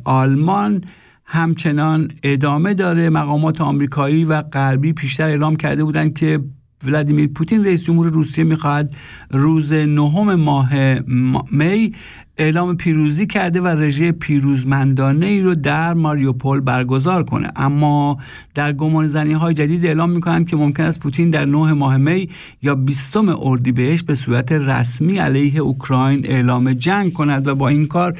آلمان 0.03 0.83
همچنان 1.25 2.11
ادامه 2.23 2.73
داره. 2.73 3.09
مقامات 3.09 3.61
آمریکایی 3.61 4.25
و 4.25 4.41
غربی 4.41 4.93
پیشتر 4.93 5.29
اعلام 5.29 5.55
کرده 5.55 5.83
بودند 5.83 6.13
که 6.13 6.39
ولادیمیر 6.83 7.27
پوتین 7.27 7.65
رئیس 7.65 7.83
جمهور 7.83 8.07
روسیه 8.07 8.43
می‌خواهد 8.43 8.95
روز 9.31 9.73
نهم 9.73 10.35
ماه 10.35 10.99
ما- 10.99 11.45
می 11.51 11.93
اعلام 12.37 12.77
پیروزی 12.77 13.25
کرده 13.25 13.61
و 13.61 13.67
رژه 13.67 14.11
پیروزمندانه 14.11 15.25
ای 15.25 15.41
رو 15.41 15.55
در 15.55 15.93
ماریوپول 15.93 16.59
برگزار 16.59 17.23
کنه. 17.23 17.51
اما 17.55 18.17
در 18.55 18.73
گمان 18.73 19.07
زنی 19.07 19.33
های 19.33 19.53
جدید 19.53 19.85
اعلام 19.85 20.09
می‌کنند 20.09 20.47
که 20.47 20.55
ممکن 20.55 20.83
است 20.83 20.99
پوتین 20.99 21.29
در 21.29 21.45
9 21.45 21.73
ماه 21.73 21.97
می 21.97 22.29
یا 22.61 22.75
20 22.75 23.17
اردیبهشت 23.17 24.05
به 24.05 24.15
صورت 24.15 24.51
رسمی 24.51 25.17
علیه 25.17 25.59
اوکراین 25.59 26.25
اعلام 26.25 26.73
جنگ 26.73 27.13
کند 27.13 27.47
و 27.47 27.55
با 27.55 27.67
این 27.67 27.87
کار 27.87 28.19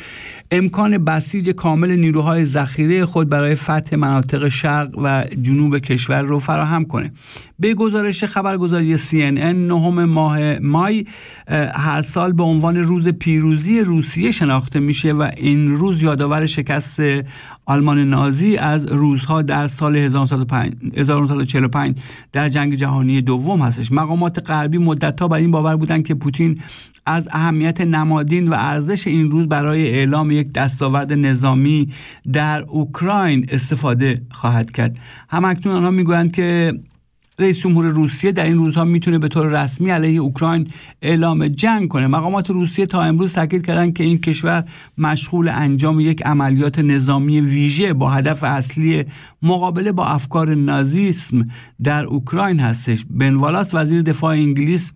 امکان 0.51 0.97
بسیج 0.97 1.49
کامل 1.49 1.91
نیروهای 1.91 2.45
ذخیره 2.45 3.05
خود 3.05 3.29
برای 3.29 3.55
فتح 3.55 3.95
مناطق 3.95 4.47
شرق 4.47 4.97
و 4.97 5.25
جنوب 5.41 5.77
کشور 5.77 6.21
رو 6.21 6.39
فراهم 6.39 6.85
کنه. 6.85 7.11
به 7.59 7.73
گزارش 7.73 8.23
خبرگزاری 8.23 8.97
CNN 8.97 9.39
نهم 9.41 10.05
ماه 10.05 10.59
مای 10.59 11.05
هر 11.73 12.01
سال 12.01 12.33
به 12.33 12.43
عنوان 12.43 12.77
روز 12.77 13.07
پیروزی 13.07 13.79
روسیه 13.79 14.31
شناخته 14.31 14.79
میشه 14.79 15.13
و 15.13 15.29
این 15.37 15.75
روز 15.75 16.03
یادآور 16.03 16.45
شکست 16.45 16.99
آلمان 17.67 17.99
نازی 18.09 18.57
از 18.57 18.85
روزها 18.85 19.41
در 19.41 19.67
سال 19.67 19.95
1905 19.95 20.73
1945 20.95 21.97
در 22.31 22.49
جنگ 22.49 22.75
جهانی 22.75 23.21
دوم 23.21 23.61
هستش. 23.61 23.91
مقامات 23.91 24.49
غربی 24.49 24.77
مدتها 24.77 25.27
بر 25.27 25.37
این 25.37 25.51
باور 25.51 25.75
بودند 25.75 26.07
که 26.07 26.13
پوتین 26.13 26.61
از 27.05 27.29
اهمیت 27.31 27.81
نمادین 27.81 28.47
و 28.47 28.53
ارزش 28.57 29.07
این 29.07 29.31
روز 29.31 29.47
برای 29.47 29.87
اعلام 29.87 30.31
یک 30.31 30.53
دستاورد 30.53 31.13
نظامی 31.13 31.89
در 32.33 32.61
اوکراین 32.61 33.45
استفاده 33.51 34.21
خواهد 34.31 34.71
کرد. 34.71 34.97
همکنون 35.29 35.75
آنها 35.75 35.91
می‌گویند 35.91 36.31
که 36.31 36.73
رئیس 37.39 37.59
جمهور 37.59 37.85
روسیه 37.85 38.31
در 38.31 38.45
این 38.45 38.57
روزها 38.57 38.85
می‌تونه 38.85 39.19
به 39.19 39.27
طور 39.27 39.63
رسمی 39.63 39.89
علیه 39.89 40.19
اوکراین 40.19 40.67
اعلام 41.01 41.47
جنگ 41.47 41.87
کنه. 41.87 42.07
مقامات 42.07 42.49
روسیه 42.49 42.85
تا 42.85 43.01
امروز 43.01 43.33
تاکید 43.33 43.65
کردند 43.65 43.93
که 43.93 44.03
این 44.03 44.17
کشور 44.17 44.63
مشغول 44.97 45.49
انجام 45.49 45.99
یک 45.99 46.25
عملیات 46.25 46.79
نظامی 46.79 47.41
ویژه 47.41 47.93
با 47.93 48.09
هدف 48.09 48.43
اصلی 48.43 49.05
مقابله 49.41 49.91
با 49.91 50.05
افکار 50.05 50.55
نازیسم 50.55 51.47
در 51.83 52.05
اوکراین 52.05 52.59
هستش. 52.59 53.05
بن 53.09 53.33
والاس 53.33 53.75
وزیر 53.75 54.01
دفاع 54.01 54.31
انگلیس 54.31 54.93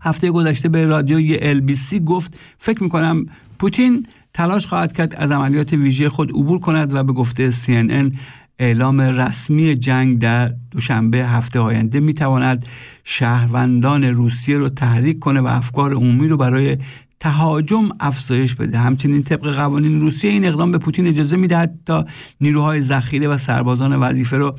هفته 0.00 0.30
گذشته 0.30 0.68
به 0.68 0.86
رادیوی 0.86 1.60
LBC 1.60 1.94
گفت 1.94 2.38
فکر 2.58 2.82
می‌کنم 2.82 3.26
پوتین 3.58 4.06
تلاش 4.34 4.66
خواهد 4.66 4.92
کرد 4.92 5.14
از 5.14 5.30
عملیات 5.30 5.72
ویژه 5.72 6.08
خود 6.08 6.30
عبور 6.30 6.58
کند 6.58 6.94
و 6.94 7.02
به 7.04 7.12
گفته 7.12 7.52
CNN 7.52 8.16
اعلام 8.58 9.00
رسمی 9.00 9.74
جنگ 9.74 10.18
در 10.18 10.52
دوشنبه 10.70 11.18
هفته 11.18 11.58
آینده 11.58 12.00
می‌تواند 12.00 12.66
شهروندان 13.04 14.04
روسیه 14.04 14.58
رو 14.58 14.68
تحریک 14.68 15.18
کنه 15.18 15.40
و 15.40 15.46
افکار 15.46 15.94
عمومی 15.94 16.28
رو 16.28 16.36
برای 16.36 16.76
تهاجم 17.20 17.88
افزایش 18.00 18.54
بده. 18.54 18.78
همچنین 18.78 19.22
طبق 19.22 19.54
قوانین 19.54 20.00
روسیه 20.00 20.30
این 20.30 20.44
اقدام 20.44 20.70
به 20.70 20.78
پوتین 20.78 21.06
اجازه 21.06 21.36
می‌دهد 21.36 21.78
تا 21.86 22.06
نیروهای 22.40 22.80
ذخیره 22.80 23.28
و 23.28 23.36
سربازان 23.36 23.96
وظیفه 23.96 24.38
رو 24.38 24.56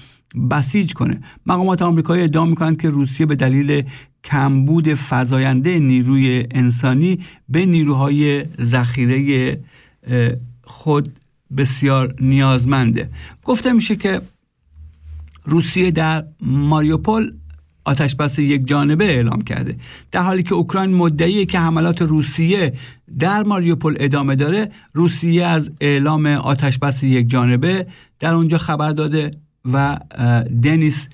بسیج 0.52 0.94
کنه. 0.94 1.22
مقامات 1.46 1.82
آمریکایی 1.82 2.24
ادعا 2.24 2.46
می‌کنند 2.46 2.82
که 2.82 2.90
روسیه 2.90 3.26
به 3.26 3.36
دلیل 3.36 3.84
کمبود 4.24 4.88
فزاینده 5.10 5.80
نیروی 5.80 6.46
انسانی 6.52 7.20
به 7.50 7.66
نیروهای 7.66 8.46
ذخیره 8.62 9.60
خود 10.64 11.10
بسیار 11.58 12.16
نیازمنده. 12.20 13.10
گفته 13.44 13.72
میشه 13.72 13.96
که 13.96 14.22
روسیه 15.46 15.92
در 15.92 16.26
ماریوپول 16.42 17.34
آتش 17.86 18.16
بس 18.16 18.40
یک 18.40 18.68
جانبه 18.68 19.06
اعلام 19.06 19.42
کرده. 19.42 19.76
در 20.12 20.22
حالی 20.22 20.44
که 20.44 20.54
اوکراین 20.54 20.94
مدعیه 20.94 21.46
که 21.46 21.60
حملات 21.60 22.02
روسیه 22.02 22.74
در 23.20 23.44
ماریوپول 23.44 23.96
ادامه 24.00 24.36
داره 24.36 24.72
روسیه 24.94 25.46
از 25.46 25.72
اعلام 25.82 26.26
آتش 26.26 26.78
بس 26.78 27.04
یک 27.04 27.30
جانبه 27.30 27.88
در 28.20 28.34
اونجا 28.34 28.58
خبر 28.58 28.92
داده 28.92 29.32
و 29.74 30.00
دنیس 30.64 31.10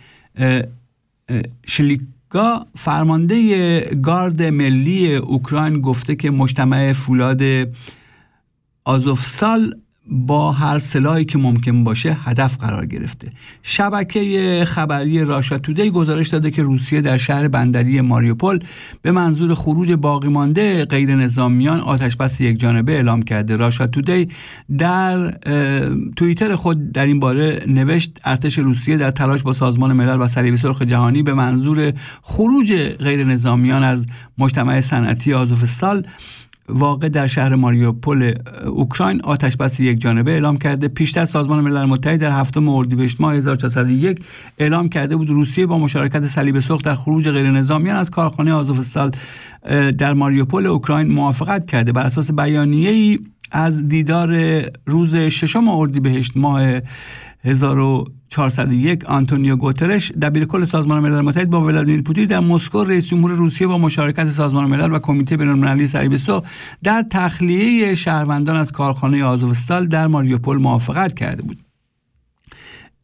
شلیکا 1.67 2.67
فرمانده 2.75 3.79
گارد 3.79 4.43
ملی 4.43 5.15
اوکراین 5.15 5.81
گفته 5.81 6.15
که 6.15 6.31
مجتمع 6.31 6.93
فولاد 6.93 7.41
آزوفسال 8.85 9.75
با 10.07 10.51
هر 10.51 10.79
سلاحی 10.79 11.25
که 11.25 11.37
ممکن 11.37 11.83
باشه 11.83 12.17
هدف 12.23 12.57
قرار 12.57 12.85
گرفته. 12.85 13.31
شبکه 13.63 14.65
خبری 14.67 15.25
راشا 15.25 15.57
گزارش 15.93 16.27
داده 16.27 16.51
که 16.51 16.63
روسیه 16.63 17.01
در 17.01 17.17
شهر 17.17 17.47
بندری 17.47 18.01
ماریوپول 18.01 18.59
به 19.01 19.11
منظور 19.11 19.55
خروج 19.55 19.91
باقی 19.91 20.27
مانده 20.27 20.85
غیر 20.85 21.15
نظامیان 21.15 21.79
آتش 21.79 22.15
بس 22.15 22.41
یک 22.41 22.59
جانبه 22.59 22.91
اعلام 22.91 23.21
کرده. 23.21 23.55
راشا 23.55 23.87
در 24.77 25.31
توییتر 26.15 26.55
خود 26.55 26.91
در 26.91 27.05
این 27.05 27.19
باره 27.19 27.65
نوشت 27.67 28.19
ارتش 28.23 28.59
روسیه 28.59 28.97
در 28.97 29.11
تلاش 29.11 29.43
با 29.43 29.53
سازمان 29.53 29.93
ملل 29.93 30.21
و 30.21 30.27
صلیب 30.27 30.55
سرخ 30.55 30.81
جهانی 30.81 31.23
به 31.23 31.33
منظور 31.33 31.93
خروج 32.21 32.73
غیر 32.73 33.23
نظامیان 33.23 33.83
از 33.83 34.05
مجتمع 34.37 34.79
صنعتی 34.79 35.33
آزوفستال 35.33 36.07
واقع 36.69 37.09
در 37.09 37.27
شهر 37.27 37.55
ماریوپول 37.55 38.33
اوکراین 38.65 39.21
آتش 39.21 39.57
بس 39.57 39.79
یک 39.79 40.01
جانبه 40.01 40.31
اعلام 40.31 40.57
کرده. 40.57 40.87
پیشتر 40.87 41.25
سازمان 41.25 41.59
ملل 41.59 41.85
متحد 41.85 42.19
در 42.19 42.31
هفتم 42.31 42.69
اردیبهشت 42.69 43.21
ماه 43.21 43.33
1401 43.35 44.19
اعلام 44.57 44.89
کرده 44.89 45.15
بود 45.15 45.29
روسیه 45.29 45.65
با 45.65 45.77
مشارکت 45.77 46.25
صلیب 46.25 46.59
سرخ 46.59 46.81
در 46.81 46.95
خروج 46.95 47.29
غیر 47.29 47.51
نظامیان 47.51 47.97
از 47.97 48.11
کارخانه 48.11 48.53
آزوفستال 48.53 49.11
در 49.97 50.13
ماریوپول 50.13 50.67
اوکراین 50.67 51.11
موافقت 51.11 51.65
کرده. 51.65 51.91
بر 51.91 52.03
اساس 52.03 52.31
بیانیه 52.31 52.89
ای 52.89 53.19
از 53.51 53.87
دیدار 53.87 54.61
روز 54.85 55.15
ششم 55.15 55.67
اردیبهشت 55.67 56.31
ماه 56.35 56.79
1401 57.43 59.05
آنتونیو 59.05 59.55
گوترش 59.55 60.11
دبیر 60.11 60.45
کل 60.45 60.65
سازمان 60.65 60.99
ملل 60.99 61.21
متحد 61.21 61.49
با 61.49 61.61
ولادیمیر 61.61 62.01
پوتین 62.01 62.25
در 62.25 62.39
مسکو 62.39 62.83
رئیس 62.83 63.07
جمهور 63.07 63.31
روسیه 63.31 63.67
با 63.67 63.77
مشارکت 63.77 64.29
سازمان 64.29 64.65
ملل 64.65 64.91
و 64.95 64.99
کمیته 64.99 65.37
بین‌المللی 65.37 65.87
سرخ 65.87 66.43
در 66.83 67.05
تخلیه 67.09 67.95
شهروندان 67.95 68.55
از 68.55 68.71
کارخانه 68.71 69.23
آزوفستال 69.23 69.87
در 69.87 70.07
ماریوپول 70.07 70.57
موافقت 70.57 71.13
کرده 71.13 71.41
بود. 71.41 71.62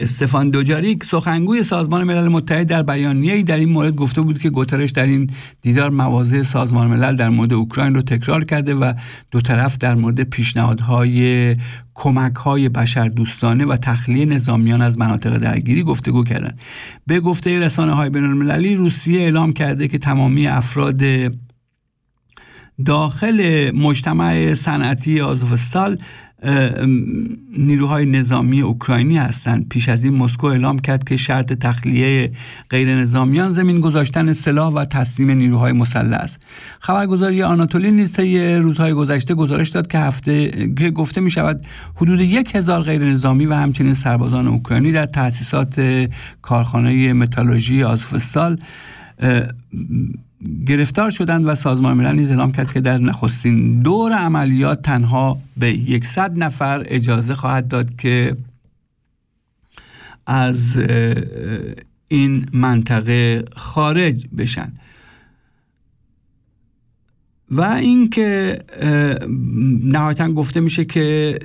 استفان 0.02 0.50
دوجاریک 0.50 1.04
سخنگوی 1.04 1.64
سازمان 1.64 2.04
ملل 2.04 2.28
متحد 2.28 2.68
در 2.68 2.84
بیانیه‌ای 2.84 3.44
در 3.44 3.58
این 3.58 3.70
مورد 3.70 3.96
گفته 3.96 4.22
بود 4.22 4.40
که 4.40 4.50
گوترش 4.50 4.92
در 4.92 5.06
این 5.06 5.30
دیدار 5.62 5.90
مواضع 5.90 6.42
سازمان 6.42 6.88
ملل 6.88 7.16
در 7.16 7.30
مورد 7.30 7.54
اوکراین 7.54 7.96
رو 7.96 8.02
تکرار 8.02 8.44
کرده 8.44 8.76
و 8.76 8.94
دو 9.32 9.42
طرف 9.42 9.78
در 9.78 9.96
مورد 9.96 10.24
پیشنهادهای 10.24 11.56
کمک 11.94 12.36
های 12.36 12.70
بشر 12.70 13.08
دوستانه 13.08 13.66
و 13.66 13.78
تخلیه 13.78 14.26
نظامیان 14.26 14.82
از 14.82 14.98
مناطق 14.98 15.38
درگیری 15.38 15.84
گفتگو 15.84 16.24
کردند. 16.24 16.60
به 17.08 17.20
گفته 17.20 17.60
رسانه 17.60 17.94
های 17.94 18.10
بین 18.10 18.24
المللی 18.24 18.76
روسیه 18.76 19.22
اعلام 19.22 19.54
کرده 19.54 19.88
که 19.88 19.98
تمامی 19.98 20.48
افراد 20.48 21.02
داخل 22.86 23.72
مجتمع 23.76 24.54
صنعتی 24.54 25.22
آزوفستال 25.22 25.98
نیروهای 27.58 28.06
نظامی 28.06 28.62
اوکراینی 28.62 29.18
هستند. 29.18 29.70
پیش 29.70 29.90
از 29.90 30.04
این 30.04 30.14
مسکو 30.14 30.48
اعلام 30.48 30.80
کرد 30.80 31.04
که 31.04 31.18
شرط 31.18 31.54
تخلیه 31.54 32.32
غیر 32.70 32.96
نظامیان 32.96 33.50
زمین 33.50 33.80
گذاشتن 33.80 34.34
سلاح 34.34 34.74
و 34.74 34.86
تسلیم 34.86 35.32
نیروهای 35.32 35.72
مسلح 35.72 36.18
است. 36.18 36.40
خبرگزاری 36.80 37.44
آناتولی 37.44 37.92
نیز 37.92 38.14
طی 38.14 38.56
روزهای 38.56 38.94
گذشته 38.94 39.34
گزارش 39.34 39.70
داد 39.70 39.88
که 39.88 39.98
هفته 39.98 40.52
که 40.78 40.90
گفته 40.90 41.22
می 41.22 41.32
شود 41.32 41.66
حدود 41.96 42.22
یک 42.22 42.56
هزار 42.56 42.82
غیر 42.82 43.04
نظامی 43.04 43.46
و 43.46 43.54
همچنین 43.54 43.94
سربازان 43.94 44.48
اوکراینی 44.48 44.92
در 44.92 45.06
تأسیسات 45.06 46.08
کارخانه 46.42 47.14
متالورژی 47.14 47.84
آزوفستال 47.84 48.58
گرفتار 50.68 51.10
شدند 51.10 51.48
و 51.48 51.56
سازمان 51.56 51.98
ملل 51.98 52.16
نیز 52.16 52.30
اعلام 52.30 52.52
کرد 52.52 52.74
که 52.74 52.82
در 52.82 52.98
نخستین 52.98 53.82
دور 53.82 54.14
عملیات 54.14 54.82
تنها 54.82 55.40
به 55.58 56.00
100 56.04 56.38
نفر 56.38 56.84
اجازه 56.88 57.36
خواهد 57.36 57.68
داد 57.68 57.96
که 57.96 58.36
از 60.26 60.78
این 62.08 62.46
منطقه 62.54 63.46
خارج 63.56 64.28
بشن. 64.38 64.72
و 67.52 67.62
اینکه 67.62 68.60
نهایتا 69.84 70.32
گفته 70.32 70.60
میشه 70.60 70.86
که 70.86 71.40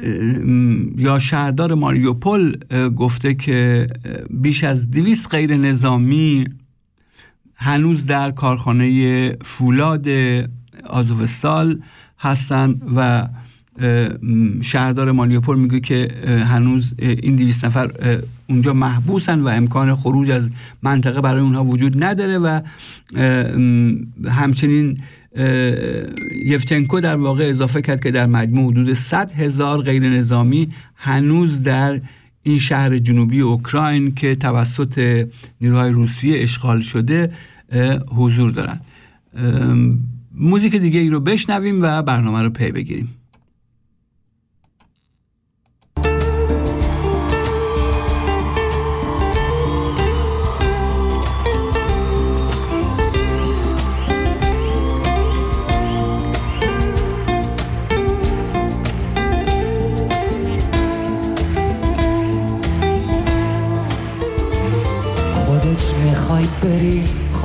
یا 0.96 1.18
شهردار 1.18 1.74
ماریوپول 1.74 2.56
گفته 2.96 3.34
که 3.34 3.86
بیش 4.30 4.64
از 4.64 4.90
دویست 4.90 5.34
غیر 5.34 5.56
نظامی 5.56 6.46
هنوز 7.64 8.06
در 8.06 8.30
کارخانه 8.30 9.36
فولاد 9.42 10.08
آزوفستال 10.86 11.80
هستن 12.18 12.80
و 12.96 13.28
شهردار 14.62 15.12
مالیوپول 15.12 15.58
میگه 15.58 15.80
که 15.80 16.08
هنوز 16.26 16.94
این 16.98 17.36
دویست 17.36 17.64
نفر 17.64 17.90
اونجا 18.48 18.72
محبوسن 18.72 19.40
و 19.40 19.48
امکان 19.48 19.94
خروج 19.94 20.30
از 20.30 20.50
منطقه 20.82 21.20
برای 21.20 21.40
اونها 21.40 21.64
وجود 21.64 22.04
نداره 22.04 22.38
و 22.38 22.60
همچنین 24.30 24.98
یفتنکو 26.44 27.00
در 27.00 27.16
واقع 27.16 27.48
اضافه 27.48 27.82
کرد 27.82 28.02
که 28.02 28.10
در 28.10 28.26
مجموع 28.26 28.72
حدود 28.72 28.94
100 28.94 29.32
هزار 29.32 29.82
غیر 29.82 30.08
نظامی 30.08 30.68
هنوز 30.96 31.62
در 31.62 32.00
این 32.42 32.58
شهر 32.58 32.98
جنوبی 32.98 33.40
اوکراین 33.40 34.14
که 34.14 34.34
توسط 34.34 35.26
نیروهای 35.60 35.92
روسیه 35.92 36.42
اشغال 36.42 36.80
شده 36.80 37.30
حضور 38.08 38.50
دارن. 38.50 38.80
موزیک 40.34 40.76
دیگه 40.76 41.00
ای 41.00 41.10
رو 41.10 41.20
بشنویم 41.20 41.82
و 41.82 42.02
برنامه 42.02 42.42
رو 42.42 42.50
پی 42.50 42.72
بگیریم. 42.72 43.08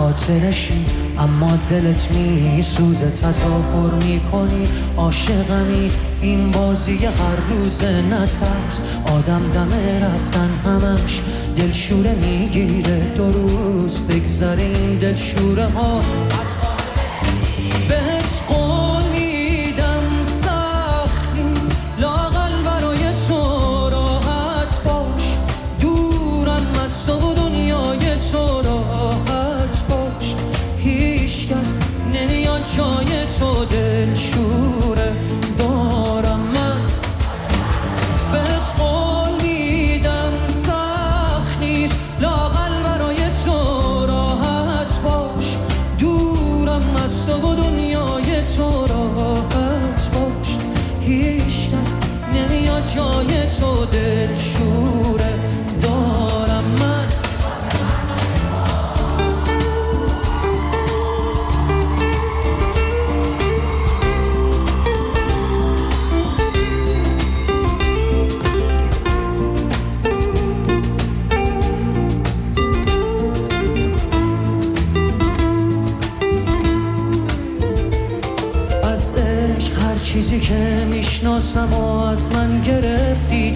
خاطرشی 0.10 0.86
اما 1.19 1.58
دلت 1.69 2.12
می 2.12 2.62
سوزه 2.62 3.10
تظاهر 3.10 3.93
می‌کنی. 4.06 4.67
عاشقمی 4.98 5.91
این 6.22 6.52
بازی 6.52 7.06
هر 7.06 7.36
روز 7.50 7.84
نترس. 7.84 8.82
آدم 9.06 9.41
دمه 9.54 10.06
رفتن 10.06 10.50
همش 10.65 11.22
دلشوره 11.58 12.15
می‌گیره. 12.15 13.00
دو 13.15 13.32
روز 13.32 14.00
بگذره 14.00 14.63
این 14.63 15.00
دلشوره 15.00 15.65
ها 15.65 16.02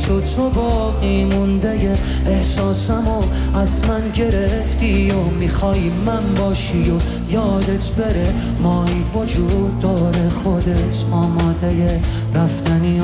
تو 0.08 0.22
تو 0.22 0.50
باقی 0.50 1.26
مونده 1.26 1.98
احساسم 2.28 3.08
و 3.08 3.24
از 3.58 3.88
من 3.88 4.12
گرفتی 4.16 5.12
و 5.12 5.24
می‌خوای 5.40 5.90
من 5.90 6.34
باشی 6.34 6.92
و 6.92 7.00
یادت 7.32 7.90
بره 7.90 8.34
مایی 8.62 9.06
وجود 9.16 9.80
داره 9.80 10.30
خودت 10.30 11.06
آماده 11.12 12.02
رفتنی 12.36 13.00
و 13.00 13.04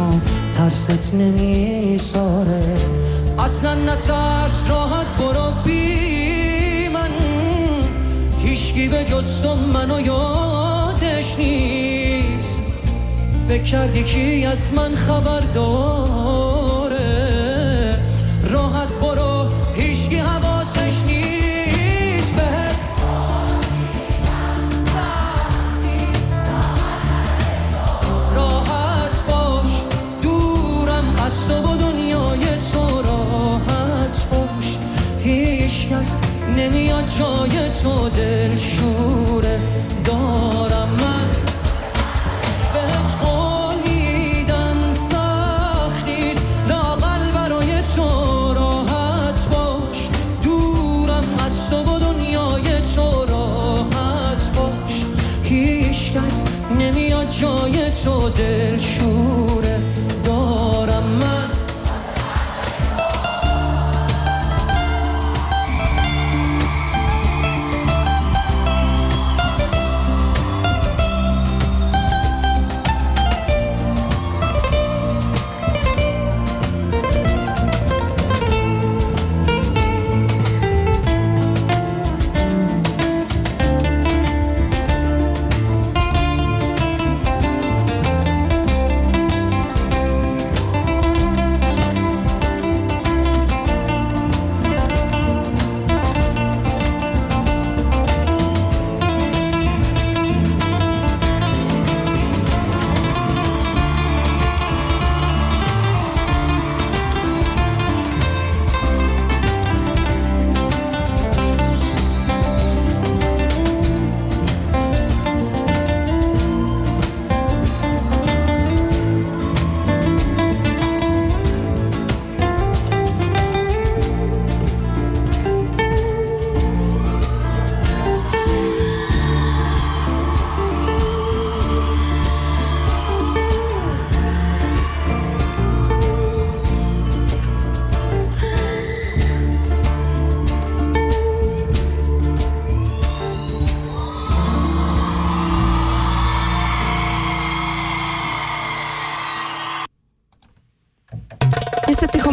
ترست 0.53 1.13
نمیساره. 1.13 2.63
اصلا 3.39 3.73
نترس 3.73 4.69
راحت 4.69 5.07
برو 5.19 5.51
بی 5.65 6.87
من. 6.93 7.09
هیچکی 8.43 8.87
به 8.87 9.05
جز 9.05 9.41
تو 9.41 9.55
منو 9.55 9.99
یادش 9.99 11.39
نیست. 11.39 12.59
فکر 13.47 13.63
کردی 13.63 14.03
کی 14.03 14.45
از 14.45 14.73
من 14.73 14.95
خبر 14.95 15.39
داره 15.39 16.58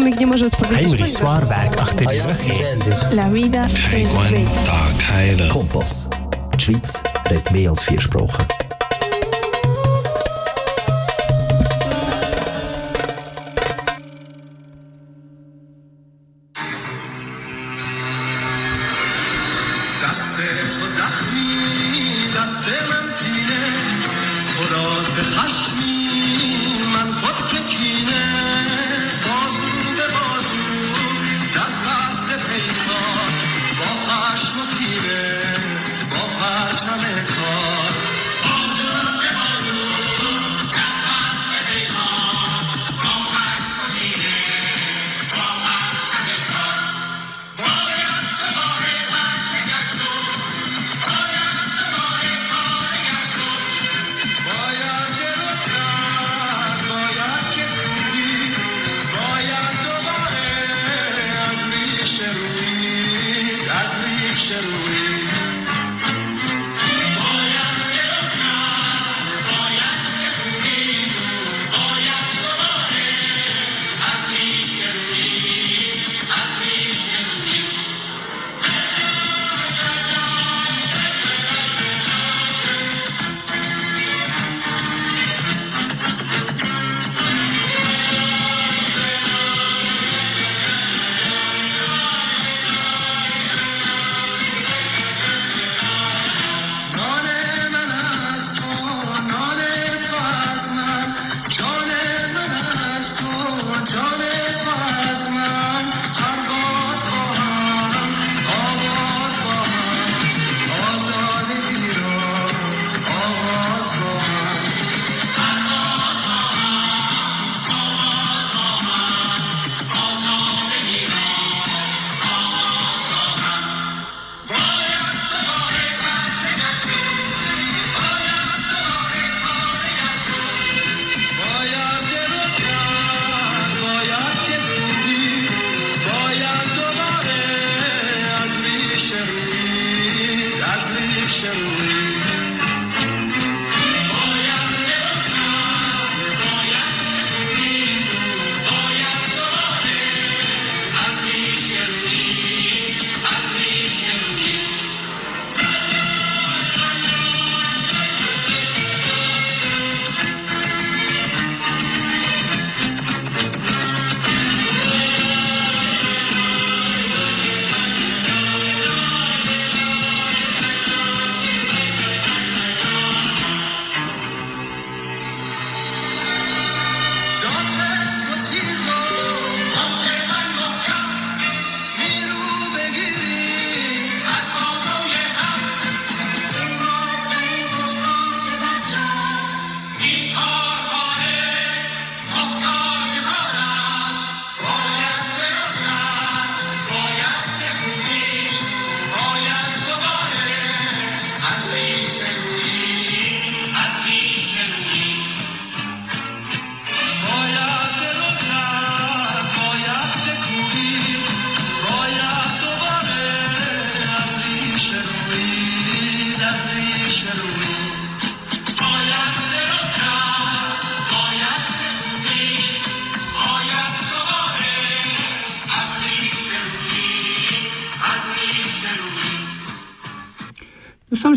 Chomik 0.06 0.20
nie 0.20 0.26
może 0.26 0.46
odpowiedzieć, 0.46 0.80
Heinrich 0.80 0.98
ponieważ 0.98 1.10
Swarberg 1.10 1.80
achter 1.80 2.06
die 2.06 2.22
Rüche. 2.22 3.14
La 3.14 3.30
vida 3.30 3.66
es 3.92 4.14
bella. 4.14 5.48
Kompass. 5.52 6.08
Die 6.54 6.60
Schweiz 6.60 7.02
redet 7.30 7.50
mehr 7.50 7.70
als 7.70 7.82
vier 7.82 8.00
Sprachen. 8.00 8.65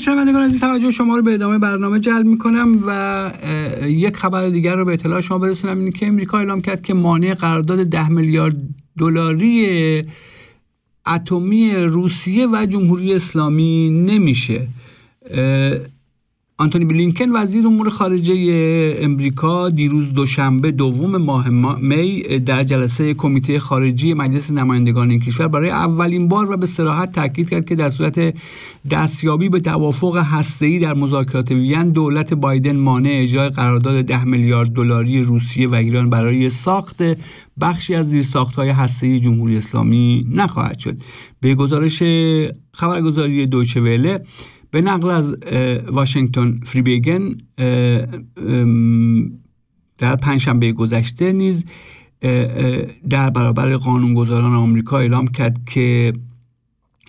شنوندگان 0.10 0.44
عزیز 0.44 0.60
توجه 0.60 0.92
شما 0.92 1.16
رو 1.16 1.22
به 1.22 1.34
ادامه 1.34 1.60
برنامه 1.60 2.00
جلب 2.00 2.26
می‌کنم 2.26 2.84
و 2.88 3.32
یک 3.86 4.18
خبر 4.18 4.50
دیگر 4.50 4.76
رو 4.76 4.86
به 4.86 4.94
اطلاع 4.94 5.22
شما 5.22 5.38
برسونم. 5.38 5.80
این 5.80 5.92
که 5.92 6.08
امریکا 6.08 6.38
اعلام 6.38 6.62
کرد 6.62 6.82
که 6.82 6.94
مانع 6.94 7.34
قرارداد 7.34 7.84
ده 7.84 8.10
میلیارد 8.10 8.56
دلاری 8.98 10.04
اتمی 11.08 11.76
روسیه 11.76 12.48
و 12.48 12.66
جمهوری 12.66 13.14
اسلامی 13.14 13.90
نمیشه. 13.90 14.68
آنتونی 16.60 16.86
بلینکن 16.86 17.32
وزیر 17.36 17.68
امور 17.68 17.90
خارجه 17.90 18.34
امریکا 19.00 19.70
دیروز 19.70 20.14
دوشنبه 20.14 20.72
دوم 20.72 21.18
ماه 21.18 21.50
ما- 21.50 21.76
می 21.76 22.22
در 22.22 22.64
جلسه 22.64 23.14
کمیته 23.14 23.60
خارجی 23.60 24.14
مجلس 24.14 24.52
نمایندگان 24.52 25.10
این 25.10 25.20
کشور 25.20 25.48
برای 25.48 25.70
اولین 25.70 26.28
بار 26.28 26.52
و 26.52 26.58
به 26.58 26.66
صراحت 26.66 27.12
تاکید 27.12 27.50
کرد 27.50 27.66
که 27.66 27.76
در 27.76 27.90
صورت 27.90 28.36
دستیابی 28.92 29.50
به 29.50 29.60
توافق 29.60 30.18
هسته‌ای 30.18 30.80
در 30.80 30.94
مذاکرات 30.94 31.52
وین 31.52 31.90
دولت 31.90 32.34
بایدن 32.34 32.76
مانع 32.76 33.10
اجرای 33.14 33.50
قرارداد 33.50 34.06
ده 34.06 34.26
میلیارد 34.26 34.70
دلاری 34.70 35.24
روسیه 35.24 35.68
و 35.70 35.76
ایران 35.76 36.10
برای 36.10 36.50
ساخت 36.50 37.04
بخشی 37.62 37.96
از 37.96 38.10
زیرساخت‌های 38.10 38.70
هسته‌ای 38.70 39.20
جمهوری 39.20 39.58
اسلامی 39.58 40.26
نخواهد 40.32 40.80
شد. 40.80 40.98
به 41.42 41.56
گزارش 41.56 42.04
خبرگزاری 42.74 43.46
دویچه 43.46 43.82
وله 43.82 44.22
به 44.72 44.82
نقل 44.82 45.10
از 45.10 45.38
واشنگتن 45.88 46.60
فریبیگن 46.64 47.32
در 49.98 50.16
پنجشنبه 50.16 50.72
گذشته 50.72 51.34
نیز 51.34 51.66
در 53.10 53.30
برابر 53.30 53.78
قانونگذاران 53.78 54.56
آمریکا 54.56 55.00
اعلام 55.00 55.28
کرد 55.28 55.66
که 55.66 56.14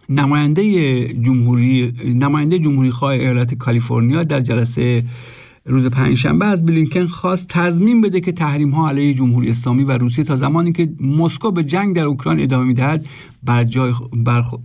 نماینده 0.08 1.04
جمهوری 1.14 1.92
نماینده 2.04 2.58
جمهوری 2.58 2.90
خواه 2.90 3.12
ایالت 3.12 3.54
کالیفرنیا 3.54 4.24
در 4.24 4.40
جلسه 4.40 5.04
روز 5.64 5.86
پنجشنبه 5.86 6.46
از 6.46 6.66
بلینکن 6.66 7.06
خواست 7.06 7.48
تضمین 7.48 8.00
بده 8.00 8.20
که 8.20 8.32
تحریم 8.32 8.70
ها 8.70 8.88
علیه 8.88 9.14
جمهوری 9.14 9.50
اسلامی 9.50 9.84
و 9.84 9.98
روسیه 9.98 10.24
تا 10.24 10.36
زمانی 10.36 10.72
که 10.72 10.92
مسکو 11.00 11.50
به 11.50 11.64
جنگ 11.64 11.96
در 11.96 12.04
اوکراین 12.04 12.42
ادامه 12.42 12.64
می‌دهد 12.64 13.06
بر 13.42 13.64
جای, 13.64 13.92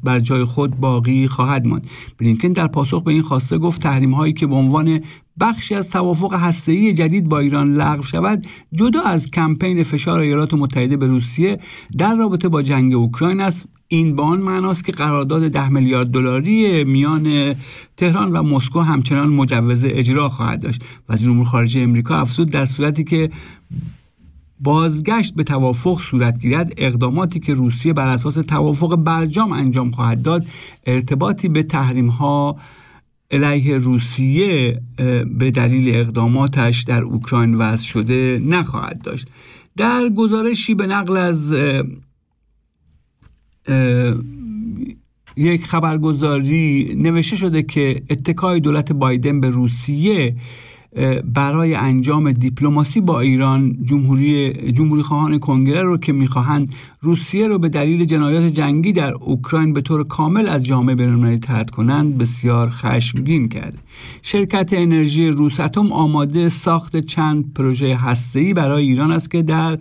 بر, 0.03 0.19
جای 0.19 0.43
خود 0.43 0.79
باقی 0.79 1.27
خواهد 1.27 1.67
ماند. 1.67 1.87
بلینکن 2.17 2.47
در 2.47 2.67
پاسخ 2.67 3.03
به 3.03 3.11
این 3.11 3.21
خواسته 3.21 3.57
گفت 3.57 3.81
تحریم 3.81 4.13
هایی 4.13 4.33
که 4.33 4.47
به 4.47 4.55
عنوان 4.55 4.99
بخشی 5.39 5.75
از 5.75 5.89
توافق 5.89 6.33
هسته‌ای 6.33 6.93
جدید 6.93 7.29
با 7.29 7.39
ایران 7.39 7.73
لغو 7.73 8.01
شود 8.01 8.45
جدا 8.73 9.01
از 9.01 9.31
کمپین 9.31 9.83
فشار 9.83 10.19
ایالات 10.19 10.53
متحده 10.53 10.97
به 10.97 11.07
روسیه 11.07 11.59
در 11.97 12.15
رابطه 12.15 12.49
با 12.49 12.61
جنگ 12.61 12.93
اوکراین 12.93 13.41
است 13.41 13.67
این 13.87 14.15
به 14.15 14.21
آن 14.21 14.39
معناست 14.39 14.85
که 14.85 14.91
قرارداد 14.91 15.47
ده 15.47 15.69
میلیارد 15.69 16.07
دلاری 16.07 16.83
میان 16.83 17.55
تهران 17.97 18.31
و 18.31 18.43
مسکو 18.43 18.79
همچنان 18.79 19.29
مجوز 19.29 19.85
اجرا 19.85 20.29
خواهد 20.29 20.61
داشت. 20.61 20.81
وزیر 21.09 21.29
امور 21.29 21.45
خارجه 21.45 21.81
امریکا 21.81 22.17
افزود 22.17 22.49
در 22.49 22.65
صورتی 22.65 23.03
که 23.03 23.29
بازگشت 24.59 25.35
به 25.35 25.43
توافق 25.43 26.01
صورت 26.01 26.39
گیرد 26.39 26.73
اقداماتی 26.77 27.39
که 27.39 27.53
روسیه 27.53 27.93
بر 27.93 28.07
اساس 28.07 28.33
توافق 28.33 28.95
برجام 28.95 29.51
انجام 29.51 29.91
خواهد 29.91 30.21
داد 30.21 30.45
ارتباطی 30.85 31.47
به 31.47 31.63
تحریم 31.63 32.07
ها 32.07 32.57
علیه 33.31 33.77
روسیه 33.77 34.81
به 35.37 35.51
دلیل 35.51 35.95
اقداماتش 35.95 36.83
در 36.83 37.01
اوکراین 37.01 37.53
وضع 37.53 37.85
شده 37.85 38.41
نخواهد 38.45 39.01
داشت. 39.01 39.27
در 39.77 40.09
گزارشی 40.09 40.73
به 40.73 40.87
نقل 40.87 41.17
از 41.17 41.53
یک 45.37 45.65
خبرگزاری 45.65 46.95
نوشته 46.97 47.35
شده 47.35 47.63
که 47.63 48.01
اتکای 48.09 48.59
دولت 48.59 48.91
بایدن 48.91 49.39
به 49.39 49.49
روسیه 49.49 50.35
برای 51.33 51.75
انجام 51.75 52.31
دیپلماسی 52.31 53.01
با 53.01 53.19
ایران 53.19 53.77
جمهوری 53.83 54.53
جمهوری 54.71 55.01
خواهان 55.01 55.39
کنگره 55.39 55.83
رو 55.83 55.97
که 55.97 56.13
می‌خواهند 56.13 56.73
روسیه 57.01 57.47
رو 57.47 57.59
به 57.59 57.69
دلیل 57.69 58.05
جنایات 58.05 58.43
جنگی 58.43 58.93
در 58.93 59.13
اوکراین 59.13 59.73
به 59.73 59.81
طور 59.81 60.03
کامل 60.03 60.47
از 60.47 60.63
جامعه 60.63 60.95
بین‌المللی 60.95 61.37
طرد 61.37 61.69
کنند 61.69 62.17
بسیار 62.17 62.69
خشمگین 62.69 63.49
کرده. 63.49 63.77
شرکت 64.21 64.69
انرژی 64.73 65.27
روساتوم 65.27 65.91
آماده 65.91 66.49
ساخت 66.49 66.97
چند 66.97 67.53
پروژه 67.53 67.95
هسته‌ای 67.95 68.53
برای 68.53 68.83
ایران 68.83 69.11
است 69.11 69.31
که 69.31 69.41
در 69.41 69.77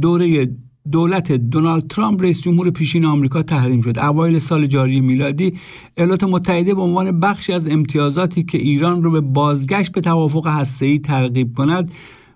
دوره 0.00 0.48
دولت 0.92 1.32
دونالد 1.32 1.86
ترامپ 1.88 2.22
رئیس 2.22 2.42
جمهور 2.42 2.70
پیشین 2.70 3.04
آمریکا 3.04 3.42
تحریم 3.42 3.80
شد. 3.80 3.98
اوایل 3.98 4.38
سال 4.38 4.66
جاری 4.66 5.00
میلادی 5.00 5.52
ایالات 5.96 6.24
متحده 6.24 6.74
به 6.74 6.80
عنوان 6.80 7.20
بخشی 7.20 7.52
از 7.52 7.68
امتیازاتی 7.68 8.42
که 8.42 8.58
ایران 8.58 9.02
رو 9.02 9.10
به 9.10 9.20
بازگشت 9.20 9.92
به 9.92 10.00
توافق 10.00 10.46
هسته‌ای 10.46 10.98
ترغیب 10.98 11.54
کند 11.54 11.90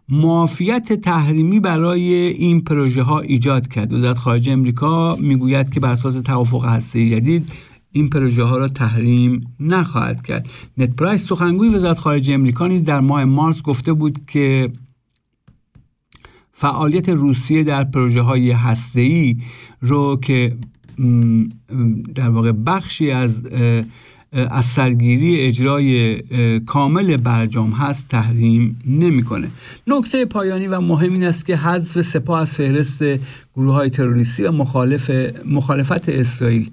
معافیت 0.09 0.93
تحریمی 0.93 1.61
برای 1.61 2.13
این 2.15 2.61
پروژه 2.61 3.03
ها 3.03 3.21
ایجاد 3.21 3.69
کرد. 3.69 3.93
وزارت 3.93 4.19
خارجه 4.19 4.53
امریکا 4.53 5.17
می‌گوید 5.17 5.71
که 5.71 5.81
بر 5.81 5.93
اساس 5.93 6.15
توافق 6.15 6.65
هسته‌ای 6.65 7.11
جدید 7.11 7.49
این 7.93 8.11
پروژه 8.11 8.43
ها 8.43 8.59
را 8.59 8.69
تحریم 8.69 9.47
نخواهد 9.61 10.23
کرد. 10.23 10.49
نت 10.79 10.97
پرایس 10.97 11.27
سخنگوی 11.27 11.69
وزارت 11.69 11.99
خارجه 11.99 12.35
امریکا 12.35 12.67
نیز 12.67 12.85
در 12.85 13.01
ماه 13.01 13.25
مارس 13.25 13.63
گفته 13.63 13.93
بود 13.93 14.21
که 14.27 14.73
فعالیت 16.61 17.09
روسیه 17.09 17.65
در 17.65 17.85
پروژه 17.85 18.21
های 18.21 18.51
هسته‌ای 18.51 19.37
رو 19.81 20.19
که 20.23 20.57
در 22.15 22.29
واقع 22.29 22.53
بخشی 22.53 23.11
از 23.11 23.43
از 24.33 24.65
سرگیری 24.65 25.41
اجرای 25.41 26.23
کامل 26.67 27.17
برجام 27.17 27.71
هست 27.71 28.09
تحریم 28.09 28.83
نمی‌کنه. 28.87 29.49
نکته 29.87 30.25
پایانی 30.25 30.67
و 30.67 30.81
مهم 30.81 31.13
این 31.13 31.25
است 31.25 31.47
که 31.47 31.57
حذف 31.57 32.03
سپاه 32.03 32.41
از 32.41 32.55
فهرست 32.55 33.03
گروه 33.57 33.75
های 33.75 33.91
تروریستی 33.91 34.43
و 34.43 34.53
مخالف 34.53 35.11
مخالفت 35.47 36.09
اسرائیل. 36.09 36.71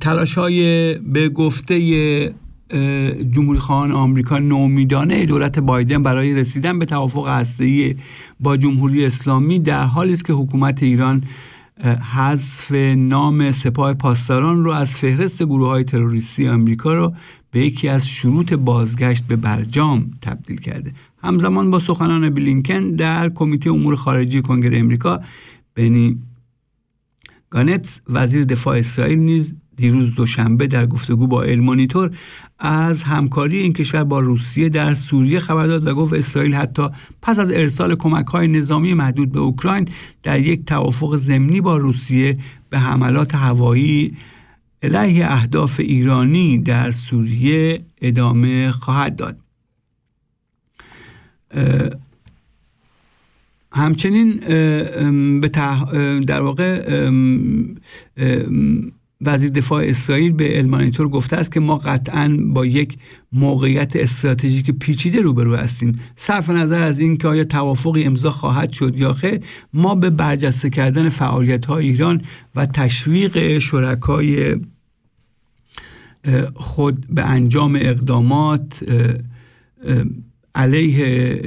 تلاش 0.00 0.34
های 0.34 0.94
به 0.94 1.28
گفته 1.28 1.74
جمهوری 3.30 3.58
خواهان 3.58 3.92
آمریکا 3.92 4.38
نومیدانه 4.38 5.26
دولت 5.26 5.58
بایدن 5.58 6.02
برای 6.02 6.34
رسیدن 6.34 6.78
به 6.78 6.84
توافق 6.84 7.28
هسته‌ای 7.28 7.96
با 8.40 8.56
جمهوری 8.56 9.04
اسلامی 9.04 9.58
در 9.58 9.84
حالی 9.84 10.12
است 10.12 10.24
که 10.24 10.32
حکومت 10.32 10.82
ایران 10.82 11.22
حذف 12.14 12.72
نام 12.96 13.50
سپاه 13.50 13.94
پاسداران 13.94 14.64
رو 14.64 14.70
از 14.70 14.96
فهرست 14.96 15.42
گروه 15.42 15.68
های 15.68 15.84
تروریستی 15.84 16.48
آمریکا 16.48 16.94
رو 16.94 17.14
به 17.50 17.60
یکی 17.60 17.88
از 17.88 18.08
شروط 18.08 18.52
بازگشت 18.52 19.24
به 19.26 19.36
برجام 19.36 20.10
تبدیل 20.22 20.60
کرده. 20.60 20.92
همزمان 21.22 21.70
با 21.70 21.78
سخنان 21.78 22.30
بلینکن 22.30 22.90
در 22.90 23.28
کمیته 23.28 23.70
امور 23.70 23.96
خارجی 23.96 24.42
کنگره 24.42 24.78
امریکا 24.78 25.20
بنی 25.74 26.18
گانتس 27.50 28.00
وزیر 28.08 28.44
دفاع 28.44 28.78
اسرائیل 28.78 29.18
نیز 29.18 29.54
دیروز 29.76 30.14
دوشنبه 30.14 30.66
در 30.66 30.86
گفتگو 30.86 31.26
با 31.26 31.42
المانیتور 31.42 32.10
از 32.60 33.02
همکاری 33.02 33.58
این 33.58 33.72
کشور 33.72 34.04
با 34.04 34.20
روسیه 34.20 34.68
در 34.68 34.94
سوریه 34.94 35.40
خبر 35.40 35.66
داد 35.66 35.86
و 35.86 35.94
گفت 35.94 36.12
اسرائیل 36.12 36.54
حتی 36.54 36.88
پس 37.22 37.38
از 37.38 37.50
ارسال 37.50 37.96
کمک 37.96 38.26
های 38.26 38.48
نظامی 38.48 38.94
محدود 38.94 39.32
به 39.32 39.40
اوکراین 39.40 39.88
در 40.22 40.40
یک 40.40 40.64
توافق 40.64 41.16
ضمنی 41.16 41.60
با 41.60 41.76
روسیه 41.76 42.38
به 42.70 42.78
حملات 42.78 43.34
هوایی 43.34 44.16
علیه 44.82 45.32
اهداف 45.32 45.80
ایرانی 45.80 46.58
در 46.58 46.90
سوریه 46.90 47.80
ادامه 48.00 48.70
خواهد 48.70 49.16
داد. 49.16 49.36
همچنین 53.72 54.36
به 55.40 55.48
در 56.26 56.40
واقع 56.40 57.00
وزیر 59.20 59.50
دفاع 59.50 59.84
اسرائیل 59.84 60.32
به 60.32 60.58
المانیتور 60.58 61.08
گفته 61.08 61.36
است 61.36 61.52
که 61.52 61.60
ما 61.60 61.76
قطعا 61.76 62.36
با 62.40 62.66
یک 62.66 62.98
موقعیت 63.32 63.96
استراتژیک 63.96 64.70
پیچیده 64.70 65.22
روبرو 65.22 65.56
هستیم. 65.56 66.00
صرف 66.16 66.50
نظر 66.50 66.80
از 66.80 66.98
اینکه 66.98 67.28
آیا 67.28 67.44
توافقی 67.44 68.04
امضا 68.04 68.30
خواهد 68.30 68.72
شد 68.72 68.96
یا 68.96 69.12
خیر 69.12 69.40
ما 69.72 69.94
به 69.94 70.10
برجسته 70.10 70.70
کردن 70.70 71.08
فعالیت 71.08 71.66
های 71.66 71.88
ایران 71.88 72.22
و 72.56 72.66
تشویق 72.66 73.58
شرکای 73.58 74.56
خود 76.54 77.06
به 77.10 77.24
انجام 77.24 77.76
اقدامات 77.76 78.84
علیه 80.54 81.40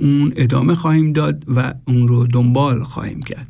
اون 0.00 0.32
ادامه 0.36 0.74
خواهیم 0.74 1.12
داد 1.12 1.44
و 1.48 1.74
اون 1.88 2.08
رو 2.08 2.26
دنبال 2.26 2.82
خواهیم 2.82 3.20
کرد. 3.22 3.49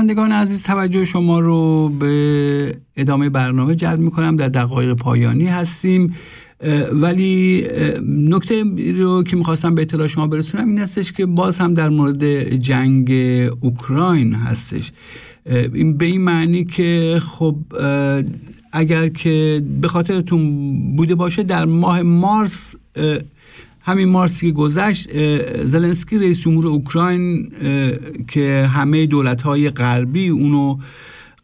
شنوندگان 0.08 0.32
عزیز 0.32 0.62
توجه 0.62 1.04
شما 1.04 1.40
رو 1.40 1.88
به 1.88 2.74
ادامه 2.96 3.28
برنامه 3.28 3.74
جلب 3.74 3.98
می‌کنم. 4.00 4.36
در 4.36 4.48
دقایق 4.48 4.92
پایانی 4.92 5.46
هستیم. 5.46 6.14
ولی 6.92 7.66
نکته 8.08 8.64
رو 8.98 9.22
که 9.22 9.36
می‌خواستم 9.36 9.74
به 9.74 9.82
اطلاع 9.82 10.06
شما 10.06 10.26
برسونم 10.26 10.68
این 10.68 10.78
هستش 10.78 11.12
که 11.12 11.26
باز 11.26 11.58
هم 11.58 11.74
در 11.74 11.88
مورد 11.88 12.54
جنگ 12.54 13.10
اوکراین 13.60 14.34
هستش. 14.34 14.92
این 15.74 15.96
به 15.96 16.04
این 16.04 16.20
معنی 16.20 16.64
که 16.64 17.20
خب 17.26 17.56
اگر 18.72 19.08
که 19.08 19.62
به 19.80 19.88
خاطرتون 19.88 20.96
بوده 20.96 21.14
باشه 21.14 21.42
در 21.42 21.64
ماه 21.64 22.02
مارس 22.02 22.76
همین 23.88 24.08
مارس 24.08 24.40
که 24.40 24.50
گذشت 24.50 25.08
زلنسکی 25.64 26.18
رئیس 26.18 26.40
جمهور 26.40 26.66
اوکراین 26.66 27.52
که 28.28 28.70
همه 28.72 29.06
دولت‌های 29.06 29.70
غربی 29.70 30.28
اونو 30.28 30.78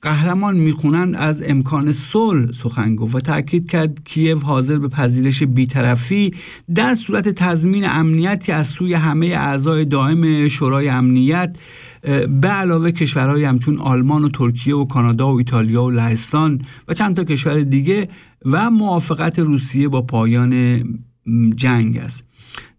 قهرمان 0.03 0.57
می‌خونن 0.57 1.15
از 1.15 1.43
امکان 1.47 1.93
صلح 1.93 2.53
سخن 2.53 2.97
گفت 2.97 3.15
و 3.15 3.21
تاکید 3.21 3.71
کرد 3.71 4.05
کیو 4.05 4.39
حاضر 4.39 4.79
به 4.79 4.89
پذیرش 4.89 5.43
بیطرفی 5.43 6.35
در 6.75 6.95
صورت 6.95 7.29
تضمین 7.29 7.85
امنیتی 7.89 8.53
از 8.53 8.67
سوی 8.67 8.95
همه 8.95 9.27
اعضای 9.27 9.85
دائم 9.85 10.49
شورای 10.49 10.89
امنیت 10.89 11.57
به 12.41 12.49
علاوه 12.49 12.91
کشورهای 12.91 13.45
همچون 13.45 13.79
آلمان 13.79 14.25
و 14.25 14.29
ترکیه 14.29 14.75
و 14.75 14.85
کانادا 14.85 15.33
و 15.33 15.39
ایتالیا 15.39 15.85
و 15.85 15.91
لهستان 15.91 16.61
و 16.89 16.95
چند 16.95 17.17
تا 17.17 17.25
کشور 17.25 17.61
دیگه 17.61 18.09
و 18.45 18.71
موافقت 18.71 19.39
روسیه 19.39 19.89
با 19.89 20.03
پایان 20.03 20.85
جنگ 21.57 21.97
است. 21.97 22.25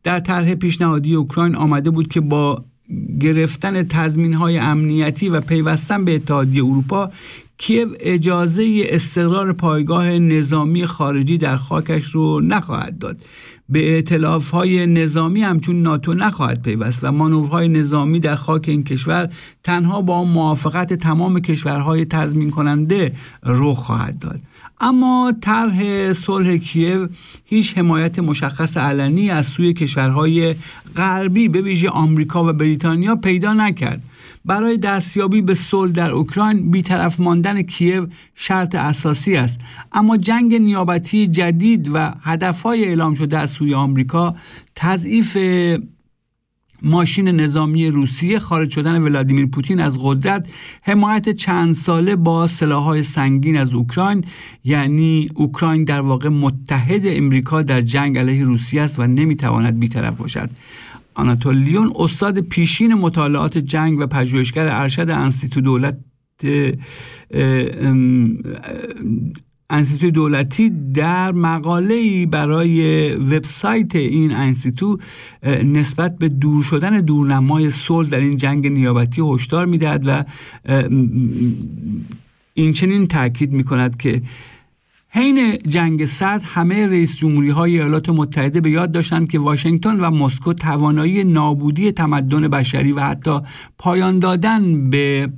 در 0.06 0.20
طرح 0.20 0.56
پیشنهادی 0.56 1.16
اوکراین 1.16 1.56
آمده 1.56 1.90
بود 1.90 2.08
که 2.08 2.22
با 2.22 2.64
گرفتن 3.20 3.84
تضمین 3.84 4.34
های 4.34 4.58
امنیتی 4.58 5.30
و 5.30 5.42
پیوستن 5.42 6.06
به 6.06 6.16
اتحادیه 6.16 6.66
اروپا 6.66 7.12
کیو 7.58 7.88
اجازه 8.00 8.84
استقرار 8.90 9.54
پایگاه 9.54 10.20
نظامی 10.20 10.86
خارجی 10.86 11.38
در 11.38 11.58
خاکش 11.58 12.06
رو 12.06 12.42
نخواهد 12.42 12.98
داد. 12.98 13.18
به 13.70 13.94
ائتلاف 13.94 14.52
های 14.52 14.88
نظامی 14.88 15.42
همچون 15.42 15.82
ناتو 15.82 16.14
نخواهد 16.14 16.62
پیوست 16.62 17.04
و 17.04 17.12
مانورهای 17.12 17.68
نظامی 17.68 18.20
در 18.20 18.36
خاک 18.36 18.66
این 18.68 18.84
کشور 18.84 19.30
تنها 19.64 20.02
با 20.02 20.24
موافقت 20.24 20.94
تمام 20.94 21.40
کشورهای 21.40 22.06
تضمین 22.06 22.52
کننده 22.52 23.16
رخ 23.44 23.78
خواهد 23.78 24.20
داد. 24.20 24.40
اما 24.82 25.34
طرح 25.42 26.14
صلح 26.14 26.58
کیو 26.58 27.08
هیچ 27.46 27.78
حمایت 27.78 28.20
مشخص 28.20 28.78
علنی 28.78 29.30
از 29.30 29.46
سوی 29.48 29.74
کشورهای 29.74 30.56
غربی 30.96 31.48
به 31.48 31.62
ویژه 31.62 31.90
آمریکا 31.90 32.50
و 32.50 32.54
بریتانیا 32.54 33.16
پیدا 33.16 33.54
نکرد. 33.54 34.04
برای 34.46 34.78
دستیابی 34.78 35.42
به 35.42 35.54
صلح 35.54 35.92
در 35.92 36.12
اوکراین 36.12 36.72
بیطرف 36.72 37.20
ماندن 37.20 37.62
کیو 37.62 38.08
شرط 38.36 38.76
اساسی 38.76 39.36
است. 39.36 39.60
اما 39.92 40.18
جنگ 40.18 40.56
نیابتی 40.56 41.28
جدید 41.28 41.90
و 41.94 42.14
هدفهای 42.22 42.86
اعلام 42.86 43.14
شده 43.14 43.38
از 43.38 43.50
سوی 43.50 43.74
آمریکا 43.74 44.36
تضعیف 44.76 45.38
ماشین 46.82 47.28
نظامی 47.28 47.88
روسیه 47.88 48.40
خارج 48.40 48.72
شدن 48.72 49.02
ولادیمیر 49.02 49.46
پوتین 49.46 49.80
از 49.80 50.00
قدرت 50.02 50.48
حمایت 50.82 51.30
چند 51.30 51.74
ساله 51.74 52.16
با 52.16 52.48
سلاحهای 52.48 53.04
سنگین 53.04 53.58
از 53.58 53.74
اوکراین 53.74 54.26
یعنی 54.64 55.30
اوکراین 55.36 55.84
در 55.84 56.02
واقع 56.02 56.30
متحد 56.30 57.02
امریکا 57.06 57.62
در 57.62 57.82
جنگ 57.82 58.18
علیه 58.18 58.44
روسیه 58.44 58.82
است 58.82 59.00
و 59.00 59.08
نمی‌تواند 59.08 59.80
بیطرف 59.80 60.16
باشد. 60.18 60.50
آناتول 61.14 61.58
لیون 61.58 61.94
استاد 61.96 62.40
پیشین 62.40 62.94
مطالعات 62.94 63.58
جنگ 63.58 64.00
و 64.00 64.08
پژوهشگر 64.08 64.68
ارشد 64.68 65.10
انستیتو 65.10 65.62
دولت 65.62 65.98
انستیتو 69.70 70.12
دولتی 70.12 70.70
در 70.94 71.32
مقاله 71.32 72.26
برای 72.26 73.12
وبسایت 73.16 73.96
این 73.96 74.32
انستیتو 74.32 74.98
نسبت 75.64 76.18
به 76.18 76.30
دور 76.30 76.64
شدن 76.64 77.02
دورنمای 77.02 77.72
صلح 77.72 78.10
در 78.10 78.20
این 78.20 78.38
جنگ 78.38 78.68
نیابتی 78.68 79.22
هشدار 79.22 79.66
می‌دهد 79.66 80.04
و 80.08 80.24
این 82.54 82.74
چنین 82.74 83.08
تاکید 83.08 83.52
می 83.52 83.64
کند 83.64 83.98
که 83.98 84.22
حین 85.16 85.58
جنگ 85.58 86.06
سرد 86.06 86.44
همه 86.46 86.88
رئیس 86.88 87.18
جمهوری 87.18 87.50
های 87.50 87.72
ایالات 87.72 88.10
متحده 88.10 88.62
به 88.62 88.70
یاد 88.70 88.92
داشتند 88.92 89.30
که 89.30 89.40
واشنگتن 89.40 90.00
و 90.00 90.12
مسکو 90.12 90.54
توانایی 90.54 91.24
نابودی 91.24 91.92
تمدن 91.92 92.48
بشری 92.48 92.92
و 92.92 93.00
حتی 93.00 93.40
پایان 93.78 94.20
دادن 94.20 94.90
به 94.90 95.30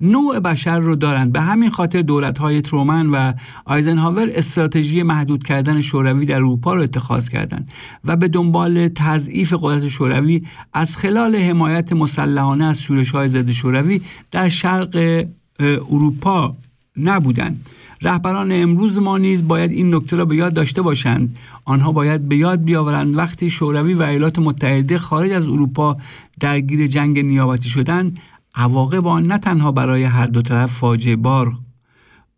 نوع 0.00 0.40
بشر 0.40 0.78
رو 0.78 0.96
دارند. 0.96 1.32
به 1.32 1.40
همین 1.40 1.70
خاطر 1.70 2.02
دولت 2.02 2.38
های 2.38 2.60
ترومن 2.60 3.10
و 3.10 3.32
آیزنهاور 3.64 4.28
استراتژی 4.34 5.02
محدود 5.02 5.42
کردن 5.42 5.80
شوروی 5.80 6.26
در 6.26 6.36
اروپا 6.36 6.74
رو 6.74 6.82
اتخاذ 6.82 7.28
کردند 7.28 7.72
و 8.04 8.16
به 8.16 8.28
دنبال 8.28 8.88
تضعیف 8.88 9.54
قدرت 9.60 9.88
شوروی 9.88 10.42
از 10.72 10.96
خلال 10.96 11.36
حمایت 11.36 11.92
مسلحانه 11.92 12.64
از 12.64 12.82
شورش 12.82 13.10
های 13.10 13.28
ضد 13.28 13.50
شوروی 13.50 14.00
در 14.30 14.48
شرق 14.48 15.24
اروپا 15.60 16.56
نبودند. 16.96 17.66
رهبران 18.02 18.52
امروز 18.52 18.98
ما 18.98 19.18
نیز 19.18 19.48
باید 19.48 19.70
این 19.70 19.94
نکته 19.94 20.16
را 20.16 20.24
به 20.24 20.36
یاد 20.36 20.54
داشته 20.54 20.82
باشند. 20.82 21.36
آنها 21.64 21.92
باید 21.92 22.28
به 22.28 22.36
یاد 22.36 22.64
بیاورند 22.64 23.16
وقتی 23.16 23.50
شوروی 23.50 23.94
و 23.94 24.02
ایالات 24.02 24.38
متحده 24.38 24.98
خارج 24.98 25.32
از 25.32 25.46
اروپا 25.46 25.96
درگیر 26.40 26.86
جنگ 26.86 27.18
نیابتی 27.18 27.68
شدند 27.68 28.18
عواقب 28.54 29.06
آن 29.06 29.22
نه 29.22 29.38
تنها 29.38 29.72
برای 29.72 30.02
هر 30.02 30.26
دو 30.26 30.42
طرف 30.42 30.72
فاجعه 30.72 31.16
بار 31.16 31.52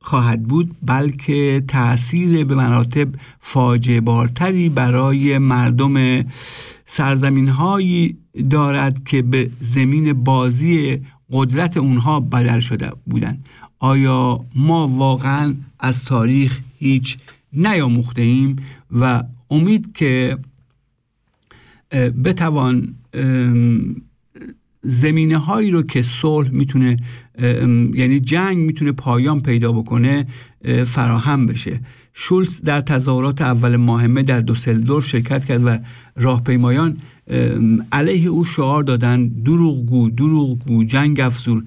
خواهد 0.00 0.42
بود 0.42 0.76
بلکه 0.82 1.64
تاثیر 1.68 2.44
به 2.44 2.54
مراتب 2.54 3.08
فاجعه 3.40 4.00
بارتری 4.00 4.68
برای 4.68 5.38
مردم 5.38 6.24
سرزمین 6.86 7.48
هایی 7.48 8.16
دارد 8.50 9.04
که 9.04 9.22
به 9.22 9.50
زمین 9.60 10.12
بازی 10.12 11.00
قدرت 11.32 11.76
اونها 11.76 12.20
بدل 12.20 12.60
شده 12.60 12.92
بودند. 13.06 13.44
آیا 13.78 14.44
ما 14.54 14.88
واقعا 14.88 15.54
از 15.78 16.04
تاریخ 16.04 16.60
هیچ 16.78 17.18
نیاموخته 17.52 18.22
ایم 18.22 18.56
و 18.92 19.22
امید 19.50 19.92
که 19.94 20.38
بتوان 22.24 22.94
زمینه 24.80 25.38
هایی 25.38 25.70
رو 25.70 25.82
که 25.82 26.02
صلح 26.02 26.50
می‌تونه 26.50 26.96
یعنی 27.94 28.20
جنگ 28.20 28.58
می‌تونه 28.58 28.92
پایان 28.92 29.42
پیدا 29.42 29.72
بکنه 29.72 30.26
فراهم 30.86 31.46
بشه. 31.46 31.80
شولز 32.14 32.60
در 32.60 32.80
تظاهرات 32.80 33.40
اول 33.40 33.76
ماهمه 33.76 34.22
در 34.22 34.40
دوسلدورف 34.40 35.06
شرکت 35.06 35.44
کرد 35.44 35.64
و 35.64 35.78
راهپیمایان 36.16 36.96
علیه 37.92 38.28
او 38.28 38.44
شعار 38.44 38.82
دادن 38.82 39.28
دروغگو 39.28 40.10
دروغگو 40.10 40.84
جنگ 40.84 41.20
افزور 41.20 41.62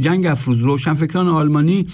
جنگ 0.00 0.26
افروز 0.26 0.60
روشنفکران 0.60 1.28
آلمانی 1.28 1.86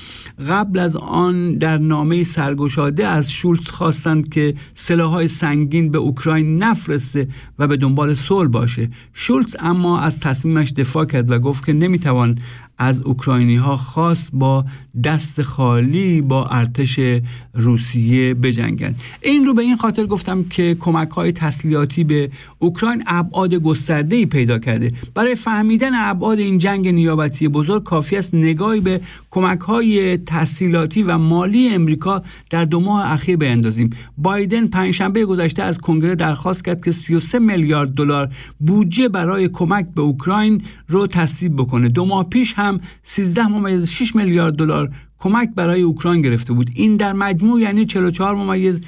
قبل 0.48 0.78
از 0.78 0.96
آن 0.96 1.54
در 1.54 1.78
نامه 1.78 2.22
سرگشاده 2.22 3.06
از 3.06 3.32
شولتز 3.32 3.68
خواستند 3.68 4.28
که 4.28 4.54
سلاحهای 4.74 5.28
سنگین 5.28 5.90
به 5.90 5.98
اوکراین 5.98 6.62
نفرسته 6.62 7.28
و 7.58 7.66
به 7.66 7.76
دنبال 7.76 8.14
صلح 8.14 8.48
باشه. 8.48 8.90
شولتز 9.12 9.56
اما 9.58 10.00
از 10.00 10.20
تصمیمش 10.20 10.72
دفاع 10.72 11.04
کرد 11.04 11.30
و 11.30 11.38
گفت 11.38 11.66
که 11.66 11.72
نمی‌توان 11.72 12.38
از 12.78 13.00
اوکراینی 13.00 13.56
ها 13.56 13.76
خاص 13.76 14.30
با 14.32 14.64
دست 15.04 15.42
خالی 15.42 16.20
با 16.20 16.46
ارتش 16.46 17.00
روسیه 17.54 18.34
بجنگن 18.34 18.94
این 19.22 19.46
رو 19.46 19.54
به 19.54 19.62
این 19.62 19.76
خاطر 19.76 20.06
گفتم 20.06 20.44
که 20.44 20.76
کمک 20.80 21.10
های 21.10 21.32
تسلیحاتی 21.32 22.04
به 22.04 22.30
اوکراین 22.58 23.02
ابعاد 23.06 23.54
گسترده 23.54 24.26
پیدا 24.26 24.58
کرده. 24.58 24.92
برای 25.14 25.34
فهمیدن 25.34 25.90
ابعاد 25.94 26.38
این 26.38 26.58
جنگ 26.58 26.88
نیابتی 26.88 27.48
بزرگ 27.48 27.82
کافی 27.82 28.16
است 28.16 28.34
نگاهی 28.34 28.80
به 28.80 29.00
کمک 29.30 29.60
های 29.60 30.16
تسهیلاتی 30.16 31.02
و 31.02 31.18
مالی 31.18 31.68
امریکا 31.68 32.22
در 32.50 32.64
دو 32.64 32.80
ماه 32.80 33.12
اخیر 33.12 33.36
بیندازیم. 33.36 33.90
بایدن 34.18 34.66
پنجشنبه 34.66 35.24
گذشته 35.24 35.62
از 35.62 35.78
کنگره 35.78 36.14
درخواست 36.14 36.64
کرد 36.64 36.84
که 36.84 36.92
33 36.92 37.38
میلیارد 37.38 37.94
دلار 37.94 38.28
بودجه 38.58 39.08
برای 39.08 39.48
کمک 39.48 39.86
به 39.94 40.00
اوکراین 40.02 40.62
رو 40.88 41.06
تصویب 41.06 41.56
بکنه. 41.56 41.88
دو 41.88 42.04
ماه 42.04 42.28
پیش 42.28 42.54
هم 42.56 42.65
13 43.02 43.46
ممیز 43.46 43.88
6 43.88 44.16
میلیارد 44.16 44.54
دلار 44.54 44.90
کمک 45.18 45.48
برای 45.54 45.82
اوکراین 45.82 46.22
گرفته 46.22 46.52
بود. 46.52 46.70
این 46.74 46.96
در 46.96 47.12
مجموع 47.12 47.60
یعنی 47.60 47.86
44 47.86 48.36
ممیز 48.36 48.80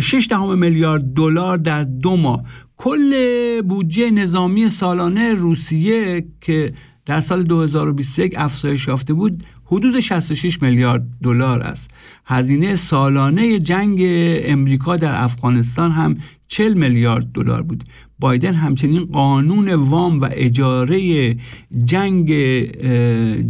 6 0.00 0.26
دهم 0.30 0.58
میلیارد 0.58 1.14
دلار 1.14 1.58
در 1.58 1.84
دو 1.84 2.16
ماه. 2.16 2.44
کل 2.76 3.62
بودجه 3.62 4.10
نظامی 4.10 4.68
سالانه 4.68 5.34
روسیه 5.34 6.24
که 6.40 6.72
در 7.06 7.20
سال 7.20 7.42
2021 7.42 8.34
افزایش 8.36 8.88
یافته 8.88 9.14
بود 9.14 9.44
حدود 9.64 10.00
66 10.00 10.62
میلیارد 10.62 11.06
دلار 11.22 11.60
است. 11.60 11.90
هزینه 12.26 12.76
سالانه 12.76 13.58
جنگ 13.58 13.98
امریکا 14.44 14.96
در 14.96 15.22
افغانستان 15.22 15.90
هم 15.90 16.16
40 16.48 16.74
میلیارد 16.74 17.32
دلار 17.32 17.62
بود. 17.62 17.84
بایدن 18.20 18.54
همچنین 18.54 19.04
قانون 19.04 19.74
وام 19.74 20.20
و 20.20 20.28
اجاره 20.32 21.36
جنگ 21.84 22.32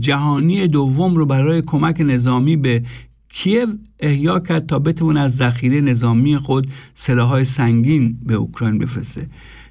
جهانی 0.01 0.67
دوم 0.67 1.17
رو 1.17 1.27
برای 1.27 1.63
کمک 1.63 2.01
نظامی 2.01 2.57
به 2.57 2.83
کیو 3.29 3.67
احیا 4.01 4.41
کرد 4.41 4.67
تا 4.67 4.79
بتونه 4.79 5.21
از 5.21 5.37
ذخیره 5.37 5.81
نظامی 5.81 6.37
خود 6.37 6.73
سلاحهای 6.95 7.45
سنگین 7.45 8.19
به 8.27 8.35
اوکراین 8.35 8.79
بفرسته. 8.79 9.27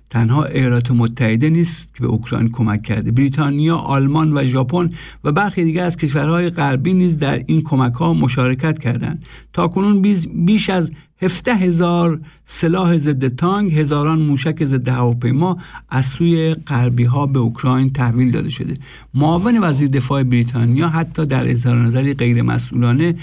تنها 0.10 0.46
ایالات 0.46 0.92
متحده 0.92 1.50
نیست 1.50 1.96
که 1.96 2.02
به 2.02 2.08
اوکراین 2.08 2.50
کمک 2.50 2.82
کرده. 2.82 3.12
بریتانیا 3.12 3.76
آلمان 3.78 4.38
و 4.38 4.44
ژاپن 4.44 4.90
و 5.24 5.32
برخی 5.32 5.64
دیگر 5.64 5.84
از 5.84 5.98
کشورهای 5.98 6.50
غربی 6.50 6.94
نیز 6.94 7.18
در 7.18 7.44
این 7.46 7.62
کمک 7.62 7.94
ها 7.94 8.14
مشارکت 8.14 8.80
کردند. 8.80 9.26
تا 9.54 9.68
کنون 9.68 10.02
بیش 10.46 10.70
از 10.70 10.92
17 11.22 11.56
هزار 11.56 12.20
سلاح 12.46 12.98
ضد 12.98 13.36
تانک 13.36 13.74
هزاران 13.74 14.20
موشک 14.20 14.66
ضد 14.66 14.88
هواپیما 14.88 15.58
از 15.90 16.06
سوی 16.06 16.54
غربی 16.54 17.04
ها 17.04 17.26
به 17.26 17.40
اوکراین 17.40 17.94
تحویل 17.94 18.32
داده 18.32 18.50
شده. 18.50 18.78
معاون 19.14 19.64
وزیر 19.64 19.88
دفاع 19.88 20.24
بریتانیا 20.24 20.90
حتی 20.90 21.26
در 21.26 21.52
اظهار 21.52 21.78
نظری 21.78 22.14
غیر 22.14 22.42
مسئولانه 22.42 23.16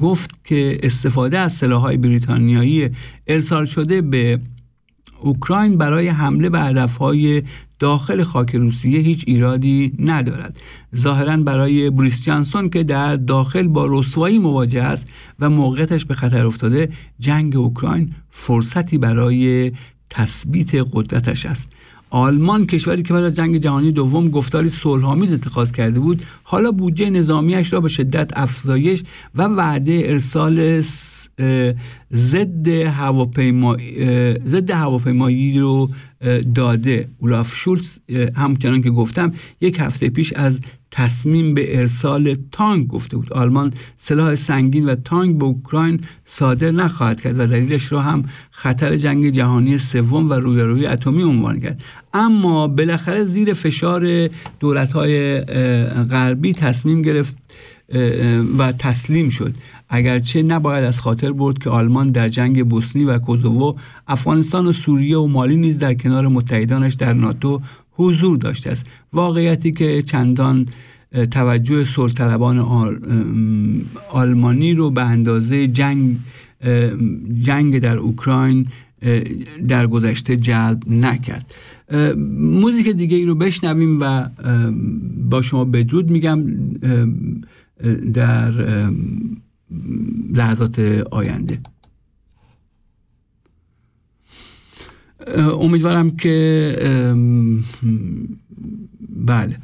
گفت 0.00 0.44
که 0.44 0.78
استفاده 0.82 1.38
از 1.38 1.52
سلاح 1.52 1.82
های 1.82 1.96
بریتانیایی 1.96 2.90
ارسال 3.26 3.64
شده 3.64 4.00
به 4.00 4.40
اوکراین 5.24 5.78
برای 5.78 6.08
حمله 6.08 6.48
به 6.48 6.60
هدفهای 6.60 7.42
داخل 7.78 8.22
خاک 8.24 8.54
روسیه 8.54 8.98
هیچ 8.98 9.24
ایرادی 9.26 9.92
ندارد. 9.98 10.56
ظاهرا 10.96 11.36
برای 11.36 11.90
بریس 11.90 12.24
جانسون 12.24 12.70
که 12.70 12.82
در 12.82 13.16
داخل 13.16 13.66
با 13.66 13.86
رسوایی 13.88 14.38
مواجه 14.38 14.82
است 14.82 15.08
و 15.40 15.50
موقعیتش 15.50 16.04
به 16.04 16.14
خطر 16.14 16.46
افتاده 16.46 16.88
جنگ 17.18 17.56
اوکراین 17.56 18.14
فرصتی 18.30 18.98
برای 18.98 19.72
تثبیت 20.10 20.74
قدرتش 20.92 21.46
است. 21.46 21.68
آلمان 22.10 22.66
کشوری 22.66 23.02
که 23.02 23.14
بعد 23.14 23.24
از 23.24 23.34
جنگ 23.34 23.56
جهانی 23.56 23.92
دوم 23.92 24.28
گفتاری 24.28 24.68
صلحآمیز 24.68 25.32
اتخاذ 25.32 25.72
کرده 25.72 26.00
بود 26.00 26.22
حالا 26.42 26.72
بودجه 26.72 27.10
نظامیش 27.10 27.72
را 27.72 27.80
به 27.80 27.88
شدت 27.88 28.30
افزایش 28.36 29.02
و 29.34 29.42
وعده 29.42 30.02
ارسال 30.04 30.80
ضد 32.12 32.68
هواپیمایی 32.68 33.94
ضد 34.44 34.70
هواپیمایی 34.70 35.58
رو 35.58 35.90
داده 36.54 37.08
اولاف 37.18 37.56
شولز 37.56 37.98
همچنان 38.36 38.82
که 38.82 38.90
گفتم 38.90 39.32
یک 39.60 39.80
هفته 39.80 40.08
پیش 40.08 40.32
از 40.32 40.60
تصمیم 40.90 41.54
به 41.54 41.78
ارسال 41.78 42.36
تانک 42.52 42.86
گفته 42.86 43.16
بود. 43.16 43.32
آلمان 43.32 43.72
سلاح 43.98 44.34
سنگین 44.34 44.86
و 44.86 44.94
تانک 44.94 45.38
به 45.38 45.44
اوکراین 45.44 46.00
صادر 46.24 46.70
نخواهد 46.70 47.20
کرد 47.20 47.38
و 47.38 47.46
دلیلش 47.46 47.92
را 47.92 48.00
هم 48.00 48.24
خطر 48.50 48.96
جنگ 48.96 49.30
جهانی 49.30 49.78
سوم 49.78 50.30
و 50.30 50.34
رویارویی 50.34 50.86
اتمی 50.86 51.22
عنوان 51.22 51.60
کرد. 51.60 51.82
اما 52.14 52.68
بالاخره 52.68 53.24
زیر 53.24 53.52
فشار 53.52 54.30
دولت‌های 54.60 55.40
غربی 56.10 56.52
تصمیم 56.52 57.02
گرفت 57.02 57.36
و 58.58 58.72
تسلیم 58.72 59.28
شد. 59.30 59.54
اگرچه 59.88 60.42
نباید 60.42 60.84
از 60.84 61.00
خاطر 61.00 61.32
برد 61.32 61.58
که 61.58 61.70
آلمان 61.70 62.10
در 62.10 62.28
جنگ 62.28 62.68
بوسنی 62.68 63.04
و 63.04 63.18
کوزوو 63.18 63.76
افغانستان 64.08 64.66
و 64.66 64.72
سوریه 64.72 65.18
و 65.18 65.26
مالی 65.26 65.56
نیز 65.56 65.78
در 65.78 65.94
کنار 65.94 66.28
متحدانش 66.28 66.94
در 66.94 67.12
ناتو 67.12 67.60
حضور 67.92 68.36
داشته 68.38 68.70
است. 68.70 68.86
واقعیتی 69.12 69.72
که 69.72 70.02
چندان 70.02 70.66
توجه 71.30 71.84
سلطلبان 71.84 72.58
آلمانی 74.10 74.74
رو 74.74 74.90
به 74.90 75.02
اندازه 75.02 75.66
جنگ 75.66 76.16
جنگ 77.40 77.78
در 77.78 77.96
اوکراین 77.96 78.66
در 79.68 79.86
گذشته 79.86 80.36
جلب 80.36 80.90
نکرد. 80.90 81.54
موزیک 82.38 82.88
دیگه 82.88 83.16
ای 83.16 83.24
رو 83.24 83.34
بشنویم 83.34 83.98
و 84.00 84.28
با 85.30 85.42
شما 85.42 85.64
بدرود 85.64 86.10
میگم 86.10 86.44
در 88.12 88.52
لحظات 90.34 90.78
آینده. 91.10 91.60
امیدوارم 95.36 96.16
که 96.16 96.76
بله 99.16 99.58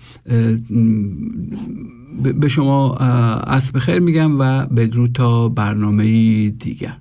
به 2.40 2.48
شما 2.48 2.96
اسب 2.96 3.78
خیر 3.78 3.98
میگم 3.98 4.40
و 4.40 4.66
بدرود 4.66 5.12
تا 5.12 5.48
برنامه 5.48 6.50
دیگر. 6.50 6.96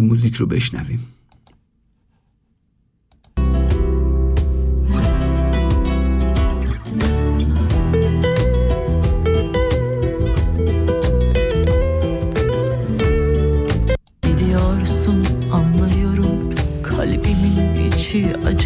موزیک 0.00 0.34
رو 0.34 0.46
بشنویم. 0.46 1.00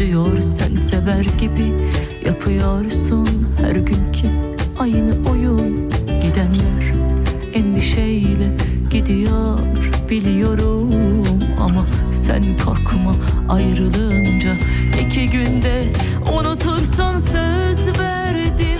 Acıyor 0.00 0.40
sen 0.40 0.76
sever 0.76 1.24
gibi 1.38 1.74
Yapıyorsun. 2.26 3.28
Her 3.60 3.70
günkü 3.76 4.56
aynı 4.78 5.30
oyun 5.30 5.90
Gidenler 6.22 6.94
endişeyle 7.54 8.56
gidiyor 8.90 9.58
biliyorum. 10.10 10.90
Ama 11.60 11.86
sen 12.12 12.44
korkma 12.64 13.14
ayrılınca 13.48 14.56
iki 15.06 15.30
günde 15.30 15.90
unutursun 16.32 17.18
söz 17.18 17.98
verdim 17.98 18.79